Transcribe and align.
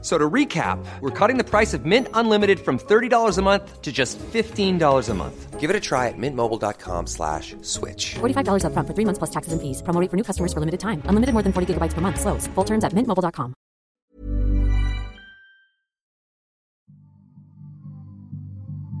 So 0.00 0.16
to 0.16 0.30
recap, 0.30 0.78
we're 1.00 1.10
cutting 1.10 1.38
the 1.38 1.44
price 1.44 1.74
of 1.74 1.84
Mint 1.84 2.06
Unlimited 2.14 2.60
from 2.60 2.78
$30 2.78 3.36
a 3.36 3.42
month 3.42 3.82
to 3.82 3.90
just 3.90 4.16
$15 4.32 5.08
a 5.08 5.14
month. 5.14 5.58
Give 5.58 5.70
it 5.70 5.74
a 5.74 5.80
try 5.80 6.06
at 6.06 6.14
mintmobile.com 6.16 7.08
slash 7.08 7.56
switch. 7.62 8.14
$45 8.20 8.62
upfront 8.62 8.86
for 8.86 8.94
three 8.94 9.04
months 9.04 9.18
plus 9.18 9.30
taxes 9.30 9.52
and 9.52 9.60
fees. 9.60 9.82
Promo 9.82 10.00
rate 10.00 10.08
for 10.08 10.16
new 10.16 10.22
customers 10.22 10.52
for 10.52 10.60
limited 10.60 10.78
time. 10.78 11.02
Unlimited 11.06 11.32
more 11.34 11.42
than 11.42 11.52
40 11.52 11.74
gigabytes 11.74 11.94
per 11.94 12.00
month. 12.00 12.20
Slows. 12.20 12.46
Full 12.54 12.64
terms 12.64 12.84
at 12.84 12.92
mintmobile.com. 12.94 13.54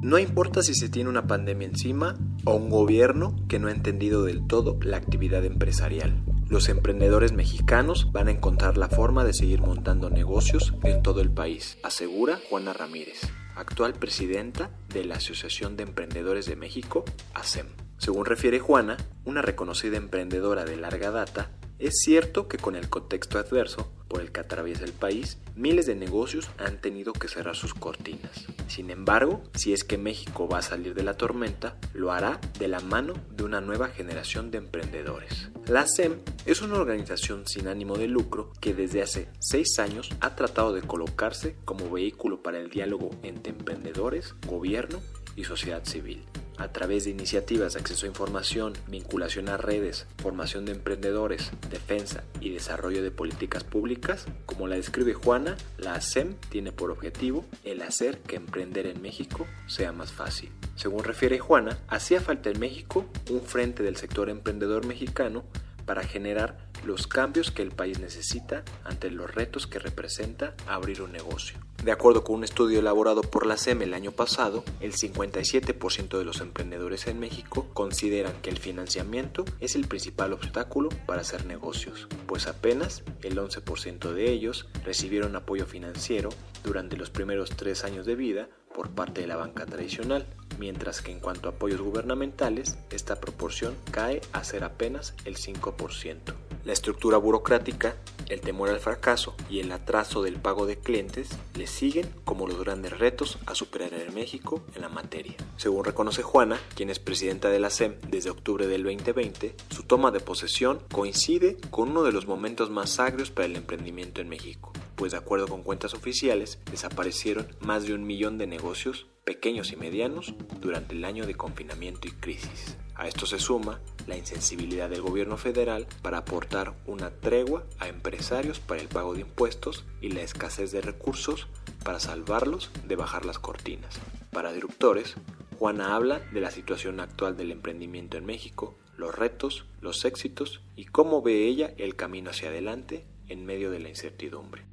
No 0.00 0.16
importa 0.16 0.62
si 0.62 0.74
se 0.74 0.88
tiene 0.88 1.10
una 1.10 1.26
pandemia 1.26 1.66
encima 1.66 2.16
o 2.44 2.54
un 2.54 2.70
gobierno 2.70 3.34
que 3.46 3.58
no 3.58 3.68
ha 3.68 3.72
entendido 3.72 4.24
del 4.24 4.46
todo 4.46 4.78
la 4.82 4.96
actividad 4.96 5.44
empresarial. 5.44 6.24
Los 6.48 6.70
emprendedores 6.70 7.32
mexicanos 7.32 8.10
van 8.10 8.28
a 8.28 8.30
encontrar 8.30 8.78
la 8.78 8.88
forma 8.88 9.22
de 9.22 9.34
seguir 9.34 9.60
montando 9.60 10.08
negocios 10.08 10.72
en 10.82 11.02
todo 11.02 11.20
el 11.20 11.30
país, 11.30 11.76
asegura 11.82 12.40
Juana 12.48 12.72
Ramírez, 12.72 13.20
actual 13.54 13.92
presidenta 13.92 14.70
de 14.88 15.04
la 15.04 15.16
Asociación 15.16 15.76
de 15.76 15.82
Emprendedores 15.82 16.46
de 16.46 16.56
México, 16.56 17.04
ASEM. 17.34 17.66
Según 17.98 18.24
refiere 18.24 18.60
Juana, 18.60 18.96
una 19.26 19.42
reconocida 19.42 19.98
emprendedora 19.98 20.64
de 20.64 20.76
larga 20.78 21.10
data, 21.10 21.50
es 21.78 22.00
cierto 22.02 22.48
que 22.48 22.56
con 22.56 22.76
el 22.76 22.88
contexto 22.88 23.38
adverso 23.38 23.92
por 24.08 24.22
el 24.22 24.32
que 24.32 24.40
atraviesa 24.40 24.84
el 24.84 24.92
país, 24.92 25.38
miles 25.54 25.84
de 25.84 25.94
negocios 25.96 26.48
han 26.56 26.80
tenido 26.80 27.12
que 27.12 27.28
cerrar 27.28 27.56
sus 27.56 27.74
cortinas. 27.74 28.46
Sin 28.68 28.90
embargo, 28.90 29.44
si 29.54 29.74
es 29.74 29.84
que 29.84 29.98
México 29.98 30.48
va 30.48 30.58
a 30.58 30.62
salir 30.62 30.94
de 30.94 31.02
la 31.02 31.18
tormenta, 31.18 31.76
lo 31.92 32.10
hará 32.10 32.40
de 32.58 32.68
la 32.68 32.80
mano 32.80 33.12
de 33.30 33.44
una 33.44 33.60
nueva 33.60 33.88
generación 33.88 34.50
de 34.50 34.58
emprendedores. 34.58 35.50
La 35.68 35.86
SEM 35.86 36.20
es 36.46 36.62
una 36.62 36.76
organización 36.76 37.46
sin 37.46 37.68
ánimo 37.68 37.98
de 37.98 38.08
lucro 38.08 38.54
que 38.58 38.72
desde 38.72 39.02
hace 39.02 39.28
seis 39.38 39.78
años 39.78 40.08
ha 40.20 40.34
tratado 40.34 40.72
de 40.72 40.80
colocarse 40.80 41.56
como 41.66 41.90
vehículo 41.90 42.42
para 42.42 42.58
el 42.58 42.70
diálogo 42.70 43.10
entre 43.22 43.52
emprendedores, 43.52 44.34
gobierno 44.46 45.00
y 45.36 45.44
sociedad 45.44 45.84
civil 45.84 46.24
a 46.58 46.68
través 46.72 47.04
de 47.04 47.10
iniciativas 47.10 47.72
de 47.72 47.80
acceso 47.80 48.06
a 48.06 48.08
información, 48.08 48.74
vinculación 48.88 49.48
a 49.48 49.56
redes, 49.56 50.06
formación 50.18 50.64
de 50.64 50.72
emprendedores, 50.72 51.50
defensa 51.70 52.24
y 52.40 52.50
desarrollo 52.50 53.02
de 53.02 53.10
políticas 53.10 53.64
públicas, 53.64 54.26
como 54.46 54.66
la 54.66 54.76
describe 54.76 55.14
Juana, 55.14 55.56
la 55.78 55.94
ASEM 55.94 56.34
tiene 56.50 56.72
por 56.72 56.90
objetivo 56.90 57.44
el 57.64 57.82
hacer 57.82 58.18
que 58.18 58.36
emprender 58.36 58.86
en 58.86 59.00
México 59.00 59.46
sea 59.66 59.92
más 59.92 60.12
fácil. 60.12 60.50
Según 60.76 61.04
refiere 61.04 61.38
Juana, 61.38 61.78
hacía 61.88 62.20
falta 62.20 62.50
en 62.50 62.60
México 62.60 63.06
un 63.30 63.42
frente 63.42 63.82
del 63.82 63.96
sector 63.96 64.30
emprendedor 64.30 64.86
mexicano 64.86 65.44
para 65.88 66.04
generar 66.04 66.58
los 66.84 67.06
cambios 67.06 67.50
que 67.50 67.62
el 67.62 67.70
país 67.70 67.98
necesita 67.98 68.62
ante 68.84 69.10
los 69.10 69.34
retos 69.34 69.66
que 69.66 69.78
representa 69.78 70.54
abrir 70.66 71.00
un 71.00 71.12
negocio. 71.12 71.58
De 71.82 71.92
acuerdo 71.92 72.24
con 72.24 72.36
un 72.36 72.44
estudio 72.44 72.80
elaborado 72.80 73.22
por 73.22 73.46
la 73.46 73.56
SEM 73.56 73.80
el 73.80 73.94
año 73.94 74.12
pasado, 74.12 74.64
el 74.80 74.92
57% 74.92 76.18
de 76.18 76.24
los 76.26 76.42
emprendedores 76.42 77.06
en 77.06 77.18
México 77.18 77.68
consideran 77.72 78.34
que 78.42 78.50
el 78.50 78.58
financiamiento 78.58 79.46
es 79.60 79.76
el 79.76 79.88
principal 79.88 80.34
obstáculo 80.34 80.90
para 81.06 81.22
hacer 81.22 81.46
negocios, 81.46 82.06
pues 82.26 82.48
apenas 82.48 83.02
el 83.22 83.38
11% 83.38 84.12
de 84.12 84.30
ellos 84.30 84.68
recibieron 84.84 85.36
apoyo 85.36 85.64
financiero 85.64 86.28
durante 86.64 86.98
los 86.98 87.08
primeros 87.08 87.48
tres 87.50 87.82
años 87.84 88.04
de 88.04 88.14
vida 88.14 88.50
por 88.78 88.90
parte 88.90 89.22
de 89.22 89.26
la 89.26 89.34
banca 89.34 89.66
tradicional, 89.66 90.24
mientras 90.60 91.02
que 91.02 91.10
en 91.10 91.18
cuanto 91.18 91.48
a 91.48 91.50
apoyos 91.50 91.80
gubernamentales, 91.80 92.78
esta 92.90 93.16
proporción 93.20 93.74
cae 93.90 94.20
a 94.32 94.44
ser 94.44 94.62
apenas 94.62 95.14
el 95.24 95.36
5%. 95.36 96.16
La 96.64 96.72
estructura 96.74 97.18
burocrática, 97.18 97.96
el 98.28 98.40
temor 98.40 98.68
al 98.68 98.78
fracaso 98.78 99.34
y 99.50 99.58
el 99.58 99.72
atraso 99.72 100.22
del 100.22 100.36
pago 100.36 100.64
de 100.64 100.78
clientes 100.78 101.30
le 101.56 101.66
siguen 101.66 102.08
como 102.24 102.46
los 102.46 102.60
grandes 102.60 102.96
retos 102.96 103.40
a 103.46 103.56
superar 103.56 103.92
en 103.94 104.14
México 104.14 104.62
en 104.76 104.82
la 104.82 104.88
materia. 104.88 105.34
Según 105.56 105.84
reconoce 105.84 106.22
Juana, 106.22 106.60
quien 106.76 106.88
es 106.88 107.00
presidenta 107.00 107.50
de 107.50 107.58
la 107.58 107.70
SEM 107.70 107.96
desde 108.06 108.30
octubre 108.30 108.68
del 108.68 108.84
2020, 108.84 109.56
su 109.70 109.82
toma 109.82 110.12
de 110.12 110.20
posesión 110.20 110.78
coincide 110.92 111.56
con 111.70 111.88
uno 111.88 112.04
de 112.04 112.12
los 112.12 112.28
momentos 112.28 112.70
más 112.70 113.00
agrios 113.00 113.32
para 113.32 113.46
el 113.46 113.56
emprendimiento 113.56 114.20
en 114.20 114.28
México, 114.28 114.72
pues 114.98 115.12
de 115.12 115.18
acuerdo 115.18 115.46
con 115.46 115.62
cuentas 115.62 115.94
oficiales 115.94 116.58
desaparecieron 116.72 117.46
más 117.60 117.84
de 117.84 117.94
un 117.94 118.04
millón 118.04 118.36
de 118.36 118.48
negocios 118.48 119.06
pequeños 119.24 119.70
y 119.70 119.76
medianos 119.76 120.34
durante 120.60 120.96
el 120.96 121.04
año 121.04 121.24
de 121.24 121.36
confinamiento 121.36 122.08
y 122.08 122.10
crisis. 122.10 122.76
A 122.96 123.06
esto 123.06 123.24
se 123.24 123.38
suma 123.38 123.80
la 124.08 124.16
insensibilidad 124.16 124.90
del 124.90 125.02
gobierno 125.02 125.36
federal 125.36 125.86
para 126.02 126.18
aportar 126.18 126.74
una 126.84 127.10
tregua 127.10 127.64
a 127.78 127.86
empresarios 127.86 128.58
para 128.58 128.80
el 128.80 128.88
pago 128.88 129.14
de 129.14 129.20
impuestos 129.20 129.84
y 130.00 130.08
la 130.08 130.22
escasez 130.22 130.72
de 130.72 130.80
recursos 130.80 131.46
para 131.84 132.00
salvarlos 132.00 132.72
de 132.84 132.96
bajar 132.96 133.24
las 133.24 133.38
cortinas. 133.38 134.00
Para 134.32 134.52
Disruptores, 134.52 135.14
Juana 135.60 135.94
habla 135.94 136.18
de 136.32 136.40
la 136.40 136.50
situación 136.50 136.98
actual 136.98 137.36
del 137.36 137.52
emprendimiento 137.52 138.16
en 138.16 138.26
México, 138.26 138.76
los 138.96 139.14
retos, 139.14 139.64
los 139.80 140.04
éxitos 140.04 140.60
y 140.74 140.86
cómo 140.86 141.22
ve 141.22 141.46
ella 141.46 141.72
el 141.78 141.94
camino 141.94 142.30
hacia 142.30 142.48
adelante 142.48 143.04
en 143.28 143.46
medio 143.46 143.70
de 143.70 143.78
la 143.78 143.90
incertidumbre. 143.90 144.64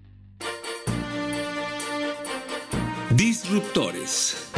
Disruptores. 3.15 4.51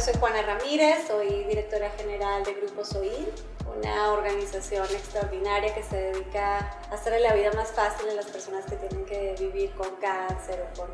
Yo 0.00 0.06
soy 0.06 0.14
Juana 0.18 0.40
Ramírez, 0.40 1.08
soy 1.08 1.44
directora 1.44 1.90
general 1.90 2.42
de 2.42 2.54
Grupo 2.54 2.86
SOIL, 2.86 3.30
una 3.76 4.14
organización 4.14 4.86
extraordinaria 4.86 5.74
que 5.74 5.82
se 5.82 5.94
dedica 5.94 6.56
a 6.90 6.94
hacerle 6.94 7.20
la 7.20 7.34
vida 7.34 7.52
más 7.52 7.70
fácil 7.72 8.08
a 8.08 8.14
las 8.14 8.24
personas 8.24 8.64
que 8.64 8.76
tienen 8.76 9.04
que 9.04 9.34
vivir 9.38 9.72
con 9.72 9.96
cáncer 9.96 10.58
o 10.62 10.80
con 10.80 10.88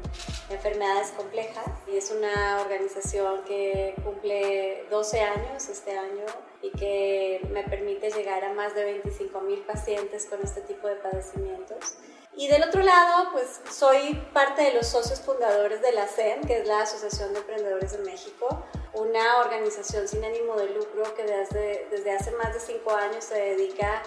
enfermedades 0.51 1.13
complejas. 1.13 1.67
Y 1.87 1.97
es 1.99 2.11
una 2.11 2.61
organización 2.61 3.45
que 3.45 3.95
cumple 4.03 4.87
12 4.91 5.21
años 5.21 5.69
este 5.69 5.97
año 5.97 6.25
y 6.61 6.73
que 6.73 7.47
me 7.53 7.63
permite 7.63 8.11
llegar 8.11 8.43
a 8.43 8.55
más 8.55 8.75
de 8.75 8.87
25 8.87 9.41
mil 9.43 9.61
pacientes 9.61 10.27
con 10.27 10.43
este 10.43 10.63
tipo 10.63 10.89
de 10.89 10.97
padecimientos. 10.97 11.95
Y 12.39 12.49
del 12.49 12.63
otro 12.65 12.83
lado, 12.83 13.31
pues 13.33 13.63
soy 13.71 14.15
parte 14.35 14.61
de 14.61 14.75
los 14.75 14.87
socios 14.89 15.21
fundadores 15.23 15.81
de 15.81 15.93
la 15.93 16.07
CEM, 16.07 16.43
que 16.47 16.59
es 16.59 16.69
la 16.69 16.83
Asociación 16.83 17.33
de 17.33 17.39
Emprendedores 17.39 17.93
de 17.93 17.99
México, 17.99 18.63
una 18.93 19.41
organización 19.41 20.07
sin 20.07 20.23
ánimo 20.23 20.55
de 20.55 20.69
lucro 20.69 21.15
que 21.15 21.23
desde, 21.25 21.89
desde 21.91 22.13
hace 22.13 22.33
más 22.33 22.53
de 22.53 22.61
cinco 22.61 22.95
años 22.95 23.25
se 23.25 23.37
dedica 23.37 24.03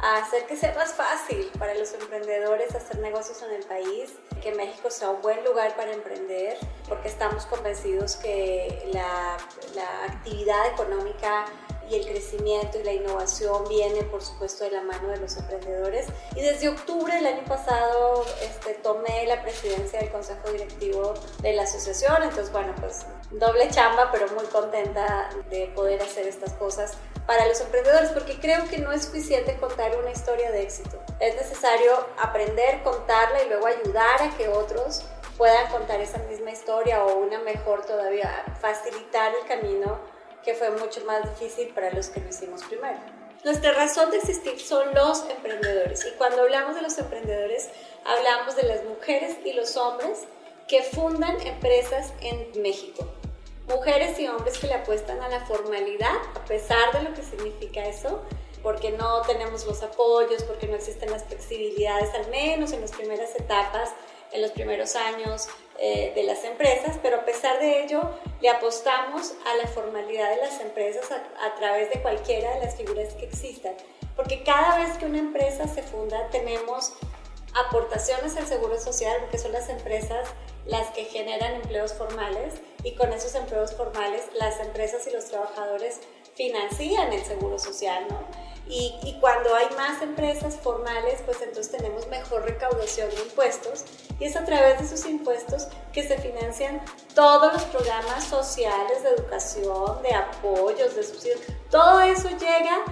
a 0.00 0.18
hacer 0.18 0.46
que 0.46 0.56
sea 0.56 0.74
más 0.74 0.92
fácil 0.92 1.50
para 1.56 1.74
los 1.74 1.92
emprendedores 1.92 2.74
hacer 2.74 2.98
negocios 2.98 3.42
en 3.42 3.52
el 3.52 3.64
país, 3.64 4.12
que 4.42 4.52
México 4.56 4.90
sea 4.90 5.10
un 5.10 5.22
buen 5.22 5.44
lugar 5.44 5.76
para 5.76 5.92
emprender, 5.92 6.58
porque 6.88 7.06
estamos 7.06 7.46
convencidos 7.46 8.16
que 8.16 8.90
la, 8.92 9.36
la 9.76 10.04
actividad 10.04 10.66
económica 10.66 11.44
y 11.90 11.96
el 11.96 12.06
crecimiento 12.06 12.78
y 12.78 12.84
la 12.84 12.92
innovación 12.92 13.64
viene 13.68 14.02
por 14.04 14.22
supuesto 14.22 14.64
de 14.64 14.70
la 14.70 14.82
mano 14.82 15.08
de 15.08 15.18
los 15.18 15.36
emprendedores. 15.36 16.06
Y 16.36 16.42
desde 16.42 16.68
octubre 16.68 17.14
del 17.14 17.26
año 17.26 17.44
pasado 17.44 18.24
este, 18.42 18.74
tomé 18.74 19.26
la 19.26 19.42
presidencia 19.42 20.00
del 20.00 20.10
consejo 20.10 20.50
directivo 20.50 21.14
de 21.40 21.52
la 21.54 21.62
asociación. 21.62 22.22
Entonces 22.22 22.52
bueno 22.52 22.74
pues 22.80 23.06
doble 23.30 23.68
chamba 23.70 24.10
pero 24.12 24.26
muy 24.32 24.46
contenta 24.46 25.30
de 25.50 25.66
poder 25.74 26.02
hacer 26.02 26.26
estas 26.26 26.52
cosas 26.54 26.94
para 27.26 27.46
los 27.46 27.60
emprendedores 27.60 28.10
porque 28.10 28.38
creo 28.40 28.64
que 28.68 28.78
no 28.78 28.90
es 28.92 29.04
suficiente 29.04 29.56
contar 29.58 29.96
una 29.98 30.10
historia 30.10 30.50
de 30.50 30.62
éxito. 30.62 30.98
Es 31.20 31.34
necesario 31.34 31.92
aprender 32.18 32.82
contarla 32.82 33.42
y 33.42 33.48
luego 33.48 33.66
ayudar 33.66 34.22
a 34.22 34.36
que 34.36 34.48
otros 34.48 35.04
puedan 35.36 35.70
contar 35.70 36.00
esa 36.00 36.18
misma 36.18 36.50
historia 36.50 37.04
o 37.04 37.18
una 37.18 37.38
mejor 37.38 37.84
todavía 37.86 38.44
facilitar 38.60 39.32
el 39.34 39.46
camino 39.46 39.98
que 40.44 40.54
fue 40.54 40.70
mucho 40.70 41.04
más 41.04 41.22
difícil 41.38 41.68
para 41.74 41.90
los 41.92 42.08
que 42.08 42.20
lo 42.20 42.28
hicimos 42.28 42.62
primero. 42.64 42.98
Nuestra 43.44 43.72
razón 43.72 44.10
de 44.10 44.16
existir 44.16 44.58
son 44.58 44.94
los 44.94 45.24
emprendedores 45.30 46.04
y 46.04 46.10
cuando 46.16 46.42
hablamos 46.42 46.74
de 46.74 46.82
los 46.82 46.98
emprendedores 46.98 47.68
hablamos 48.04 48.56
de 48.56 48.64
las 48.64 48.84
mujeres 48.84 49.36
y 49.44 49.52
los 49.52 49.76
hombres 49.76 50.24
que 50.66 50.82
fundan 50.82 51.40
empresas 51.46 52.12
en 52.20 52.60
México. 52.60 53.06
Mujeres 53.68 54.18
y 54.18 54.26
hombres 54.26 54.58
que 54.58 54.66
le 54.66 54.74
apuestan 54.74 55.20
a 55.20 55.28
la 55.28 55.44
formalidad 55.46 56.16
a 56.34 56.44
pesar 56.46 56.92
de 56.92 57.02
lo 57.02 57.14
que 57.14 57.22
significa 57.22 57.84
eso, 57.84 58.22
porque 58.62 58.90
no 58.90 59.22
tenemos 59.22 59.66
los 59.66 59.82
apoyos, 59.82 60.42
porque 60.42 60.66
no 60.66 60.76
existen 60.76 61.10
las 61.10 61.24
flexibilidades, 61.24 62.12
al 62.14 62.28
menos 62.30 62.72
en 62.72 62.80
las 62.80 62.92
primeras 62.92 63.34
etapas, 63.36 63.90
en 64.32 64.42
los 64.42 64.52
primeros 64.52 64.96
años 64.96 65.48
eh, 65.78 66.12
de 66.14 66.22
las 66.24 66.44
empresas, 66.44 66.98
pero 67.02 67.18
a 67.18 67.24
pesar 67.24 67.58
de 67.60 67.84
ello 67.84 68.02
le 68.40 68.48
apostamos 68.48 69.34
a 69.46 69.54
la 69.56 69.68
formalidad 69.68 70.30
de 70.30 70.36
las 70.36 70.60
empresas 70.60 71.10
a, 71.10 71.46
a, 71.46 71.54
través 71.54 71.90
de 71.90 72.02
cualquiera 72.02 72.54
de 72.54 72.60
las 72.60 72.76
figuras 72.76 73.14
que 73.14 73.24
existen. 73.24 73.74
Porque 74.16 74.42
cada 74.42 74.78
vez 74.78 74.98
que 74.98 75.06
una 75.06 75.18
empresa 75.18 75.68
se 75.68 75.82
funda, 75.82 76.28
tenemos 76.30 76.94
aportaciones 77.54 78.36
al 78.36 78.46
seguro 78.46 78.78
social, 78.78 79.16
porque 79.20 79.38
son 79.38 79.52
las 79.52 79.68
empresas 79.68 80.28
las 80.66 80.88
que 80.90 81.04
generan 81.04 81.54
empleos 81.54 81.94
formales 81.94 82.54
y 82.84 82.94
con 82.94 83.12
esos 83.12 83.34
empleos 83.34 83.72
formales 83.74 84.22
las 84.38 84.60
empresas 84.60 85.06
y 85.06 85.10
los 85.10 85.26
trabajadores 85.26 86.00
financian 86.34 87.12
el 87.12 87.24
seguro 87.24 87.58
social, 87.58 88.06
¿no? 88.08 88.47
Y, 88.68 88.94
y, 89.02 89.18
cuando 89.20 89.54
hay 89.54 89.66
más 89.76 90.02
empresas 90.02 90.56
formales, 90.56 91.22
pues 91.24 91.40
entonces 91.40 91.70
tenemos 91.70 92.06
mejor 92.08 92.42
recaudación 92.42 93.08
de 93.08 93.22
impuestos 93.22 93.84
y 94.20 94.24
es 94.24 94.36
a 94.36 94.44
través 94.44 94.78
de 94.78 94.84
esos 94.84 95.06
impuestos 95.08 95.68
que 95.92 96.06
se 96.06 96.18
financian 96.18 96.82
todos 97.14 97.52
los 97.52 97.62
programas 97.64 98.24
sociales 98.24 99.02
de 99.02 99.10
educación, 99.10 100.02
de 100.02 100.14
apoyos, 100.14 100.94
de 100.94 101.02
subsidios. 101.02 101.40
Todo 101.70 102.02
eso 102.02 102.28
llega 102.28 102.84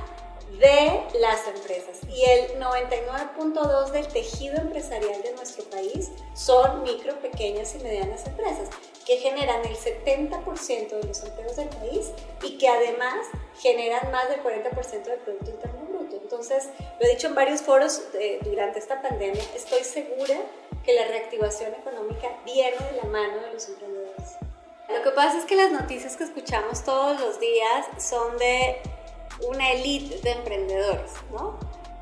de 0.59 1.03
las 1.21 1.47
empresas 1.47 1.99
y 2.09 2.25
el 2.25 2.61
99.2 2.61 3.91
del 3.91 4.09
tejido 4.09 4.57
empresarial 4.57 5.23
de 5.23 5.33
nuestro 5.33 5.65
país 5.65 6.11
son 6.35 6.83
micro, 6.83 7.19
pequeñas 7.21 7.75
y 7.75 7.79
medianas 7.83 8.27
empresas 8.27 8.69
que 9.07 9.19
generan 9.19 9.65
el 9.65 9.77
70% 9.77 10.89
de 10.89 11.07
los 11.07 11.23
empleos 11.23 11.57
del 11.57 11.69
país 11.69 12.11
y 12.43 12.59
que 12.59 12.69
además 12.69 13.25
generan 13.61 14.11
más 14.11 14.29
del 14.29 14.43
40% 14.43 15.05
del 15.05 15.19
Producto 15.21 15.51
Interno 15.51 15.81
Bruto. 15.89 16.17
Entonces, 16.17 16.69
lo 16.99 17.07
he 17.07 17.11
dicho 17.11 17.29
en 17.29 17.37
varios 17.37 17.63
foros 17.63 18.03
eh, 18.15 18.41
durante 18.43 18.81
esta 18.81 19.01
pandemia, 19.01 19.43
estoy 19.55 19.85
segura 19.85 20.37
que 20.85 20.93
la 20.93 21.07
reactivación 21.07 21.73
económica 21.75 22.37
viene 22.45 22.77
de 22.77 22.97
la 22.97 23.05
mano 23.05 23.41
de 23.43 23.53
los 23.53 23.69
emprendedores. 23.69 24.37
Lo 24.89 25.03
que 25.03 25.11
pasa 25.11 25.39
es 25.39 25.45
que 25.45 25.55
las 25.55 25.71
noticias 25.71 26.17
que 26.17 26.25
escuchamos 26.25 26.85
todos 26.85 27.21
los 27.21 27.39
días 27.39 27.87
son 27.99 28.37
de 28.39 28.81
una 29.49 29.73
élite 29.73 30.21
de 30.21 30.31
emprendedores, 30.33 31.13
¿no? 31.31 31.59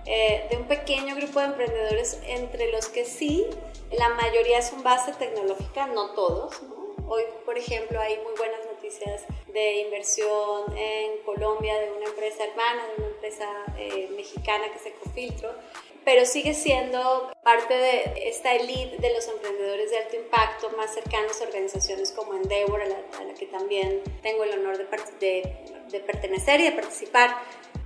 Eh, 0.06 0.46
de 0.50 0.56
un 0.56 0.68
pequeño 0.68 1.16
grupo 1.16 1.40
de 1.40 1.46
emprendedores 1.46 2.18
entre 2.26 2.70
los 2.72 2.88
que 2.88 3.04
sí, 3.04 3.46
la 3.98 4.10
mayoría 4.10 4.60
son 4.60 4.82
base 4.82 5.12
tecnológica, 5.12 5.86
no 5.86 6.10
todos. 6.10 6.62
¿no? 6.62 6.73
Hoy, 7.06 7.22
por 7.44 7.58
ejemplo, 7.58 8.00
hay 8.00 8.16
muy 8.18 8.32
buenas 8.36 8.60
noticias 8.66 9.24
de 9.52 9.82
inversión 9.82 10.76
en 10.76 11.18
Colombia 11.24 11.78
de 11.78 11.90
una 11.92 12.06
empresa 12.06 12.44
hermana, 12.44 12.86
de 12.88 13.02
una 13.02 13.14
empresa 13.14 13.46
eh, 13.78 14.08
mexicana 14.16 14.64
que 14.70 14.78
es 14.78 14.86
Ecofiltro, 14.86 15.54
pero 16.04 16.24
sigue 16.24 16.54
siendo 16.54 17.30
parte 17.42 17.74
de 17.74 18.28
esta 18.28 18.54
elite 18.54 18.96
de 18.98 19.12
los 19.12 19.28
emprendedores 19.28 19.90
de 19.90 19.98
alto 19.98 20.16
impacto 20.16 20.70
más 20.76 20.94
cercanos 20.94 21.40
a 21.40 21.44
organizaciones 21.44 22.10
como 22.12 22.34
Endeavor, 22.34 22.80
a 22.80 22.86
la, 22.86 23.34
que 23.38 23.46
también 23.46 24.02
tengo 24.22 24.44
el 24.44 24.58
honor 24.58 24.78
de 24.78 26.00
pertenecer 26.00 26.60
y 26.60 26.64
de 26.64 26.72
participar. 26.72 27.36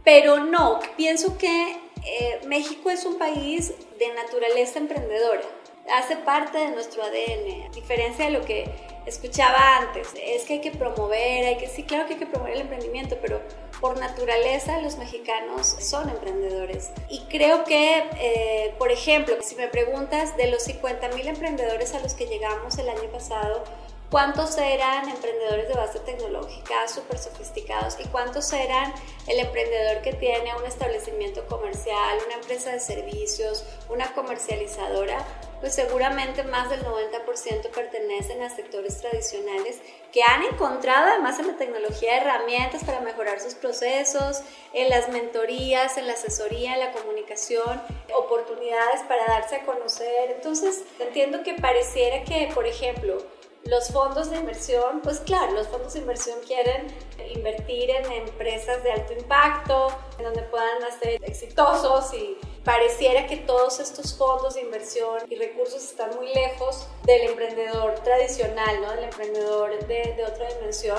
Pero 0.05 0.38
no, 0.38 0.81
pienso 0.97 1.37
que 1.38 1.76
eh, 2.06 2.41
México 2.47 2.91
es 2.91 3.05
un 3.05 3.19
país 3.19 3.73
de 3.99 4.09
naturaleza 4.14 4.79
emprendedora, 4.79 5.43
hace 5.90 6.17
parte 6.17 6.58
de 6.58 6.70
nuestro 6.70 7.02
ADN, 7.02 7.67
a 7.67 7.75
diferencia 7.75 8.26
de 8.26 8.31
lo 8.31 8.44
que 8.44 8.70
escuchaba 9.06 9.79
antes, 9.79 10.08
es 10.23 10.44
que 10.44 10.55
hay 10.55 10.61
que 10.61 10.70
promover, 10.70 11.46
hay 11.46 11.56
que, 11.56 11.67
sí, 11.67 11.85
claro 11.85 12.06
que 12.06 12.14
hay 12.14 12.19
que 12.19 12.26
promover 12.26 12.55
el 12.55 12.61
emprendimiento, 12.62 13.17
pero 13.20 13.40
por 13.81 13.99
naturaleza 13.99 14.81
los 14.81 14.96
mexicanos 14.99 15.67
son 15.81 16.08
emprendedores. 16.08 16.90
Y 17.08 17.20
creo 17.31 17.64
que, 17.64 18.05
eh, 18.19 18.75
por 18.79 18.90
ejemplo, 18.90 19.37
si 19.40 19.56
me 19.56 19.69
preguntas 19.69 20.37
de 20.37 20.50
los 20.50 20.62
50 20.64 21.08
mil 21.11 21.26
emprendedores 21.26 21.94
a 21.94 22.00
los 22.00 22.14
que 22.14 22.26
llegamos 22.26 22.76
el 22.79 22.88
año 22.88 23.08
pasado, 23.11 23.64
cuántos 24.11 24.56
eran 24.58 25.08
emprendedores 25.08 25.69
de 25.69 25.75
base 25.75 26.00
tecnológica 26.00 26.88
súper 26.88 27.19
sofisticados 27.19 27.96
y 28.00 28.05
cuántos 28.08 28.52
eran 28.52 28.93
el 29.26 29.38
emprendedor 29.38 30.02
que 30.02 30.14
tiene 30.14 30.55
un 30.56 30.64
establecimiento 30.64 31.46
comercial, 31.46 32.19
una 32.26 32.37
empresa 32.37 32.73
de 32.73 32.81
servicios, 32.81 33.64
una 33.88 34.12
comercializadora, 34.14 35.26
pues 35.61 35.75
seguramente 35.75 36.45
más 36.45 36.71
del 36.71 36.85
90% 36.85 37.71
pertenecen 37.71 38.43
a 38.43 38.55
sectores 38.55 39.01
tradicionales 39.01 39.81
que 40.13 40.23
han 40.23 40.45
encontrado 40.45 41.09
además 41.09 41.39
en 41.39 41.49
la 41.49 41.57
tecnología 41.57 42.17
herramientas 42.17 42.85
para 42.85 43.01
mejorar 43.01 43.41
sus 43.41 43.55
procesos, 43.55 44.43
en 44.73 44.89
las 44.89 45.09
mentorías, 45.09 45.97
en 45.97 46.07
la 46.07 46.15
asesoría, 46.15 46.75
en 46.75 46.81
la 46.81 46.93
comunicación, 46.93 47.81
oportunidades 48.17 49.03
para 49.09 49.27
darse 49.27 49.57
a 49.57 49.65
conocer. 49.65 50.31
Entonces, 50.31 50.83
entiendo 50.99 51.43
que 51.43 51.55
pareciera 51.55 52.25
que, 52.25 52.51
por 52.55 52.67
ejemplo, 52.67 53.19
los 53.65 53.89
fondos 53.89 54.31
de 54.31 54.39
inversión, 54.39 55.01
pues 55.03 55.21
claro, 55.21 55.53
los 55.53 55.69
fondos 55.69 55.93
de 55.93 56.01
inversión 56.01 56.39
quieren 56.47 56.87
invertir 57.35 57.91
en 57.91 58.11
empresas 58.13 58.83
de 58.83 58.93
alto 58.93 59.13
impacto, 59.13 59.89
en 60.19 60.25
donde 60.25 60.43
puedan 60.43 60.79
ser 61.01 61.23
exitosos 61.23 62.15
y 62.15 62.39
pareciera 62.69 63.26
que 63.26 63.38
todos 63.38 63.81
estos 63.81 64.15
fondos 64.15 64.56
de 64.56 64.61
inversión 64.61 65.23
y 65.31 65.37
recursos 65.37 65.82
están 65.82 66.15
muy 66.15 66.26
lejos 66.35 66.87
del 67.05 67.23
emprendedor 67.23 67.94
tradicional, 68.05 68.82
¿no? 68.82 68.91
del 68.91 69.05
emprendedor 69.05 69.87
de, 69.87 70.12
de 70.15 70.25
otra 70.26 70.47
dimensión. 70.53 70.99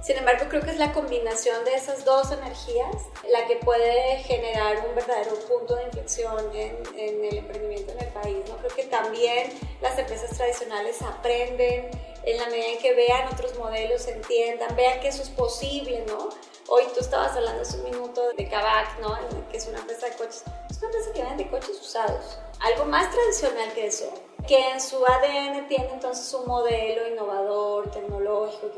Sin 0.00 0.16
embargo, 0.16 0.44
creo 0.48 0.62
que 0.62 0.70
es 0.70 0.78
la 0.78 0.92
combinación 0.92 1.64
de 1.64 1.74
esas 1.74 2.04
dos 2.04 2.30
energías 2.30 2.94
la 3.32 3.48
que 3.48 3.56
puede 3.56 4.18
generar 4.18 4.86
un 4.88 4.94
verdadero 4.94 5.34
punto 5.40 5.74
de 5.74 5.86
inflexión 5.86 6.54
en, 6.54 6.76
en, 6.96 7.24
el 7.24 7.38
emprendimiento 7.38 7.90
en 7.94 7.98
el 7.98 8.12
país. 8.12 8.36
¿no? 8.48 8.56
Creo 8.58 8.76
que 8.76 8.84
también 8.84 9.50
las 9.80 9.98
empresas 9.98 10.36
tradicionales 10.36 11.02
aprenden 11.02 11.90
en 12.22 12.36
la 12.36 12.46
medida 12.46 12.68
en 12.68 12.78
que 12.78 12.94
vean 12.94 13.26
otros 13.32 13.58
modelos, 13.58 14.06
entiendan, 14.06 14.76
vean 14.76 15.00
que 15.00 15.08
eso 15.08 15.22
es 15.22 15.30
posible, 15.30 16.04
¿no? 16.06 16.28
Hoy 16.68 16.84
tú 16.94 17.00
estabas 17.00 17.34
hablando 17.34 17.62
hace 17.62 17.78
un 17.78 17.90
minuto 17.90 18.22
de 18.36 18.48
Kavak, 18.48 19.00
¿no? 19.00 19.18
Que 19.50 19.56
es 19.56 19.66
una 19.66 19.78
empresa 19.78 20.06
de 20.06 20.12
coches. 20.12 20.44
Es 20.78 20.84
una 20.84 21.12
que 21.12 21.22
vende 21.24 21.50
coches 21.50 21.80
usados. 21.80 22.38
Algo 22.60 22.84
más 22.84 23.10
tradicional 23.10 23.72
que 23.74 23.86
eso. 23.86 24.14
Que 24.46 24.70
en 24.70 24.80
su 24.80 25.04
ADN 25.04 25.66
tiene 25.66 25.90
entonces 25.92 26.32
un 26.34 26.46
modelo 26.46 27.08
innovador, 27.08 27.90
tecnológico, 27.90 28.68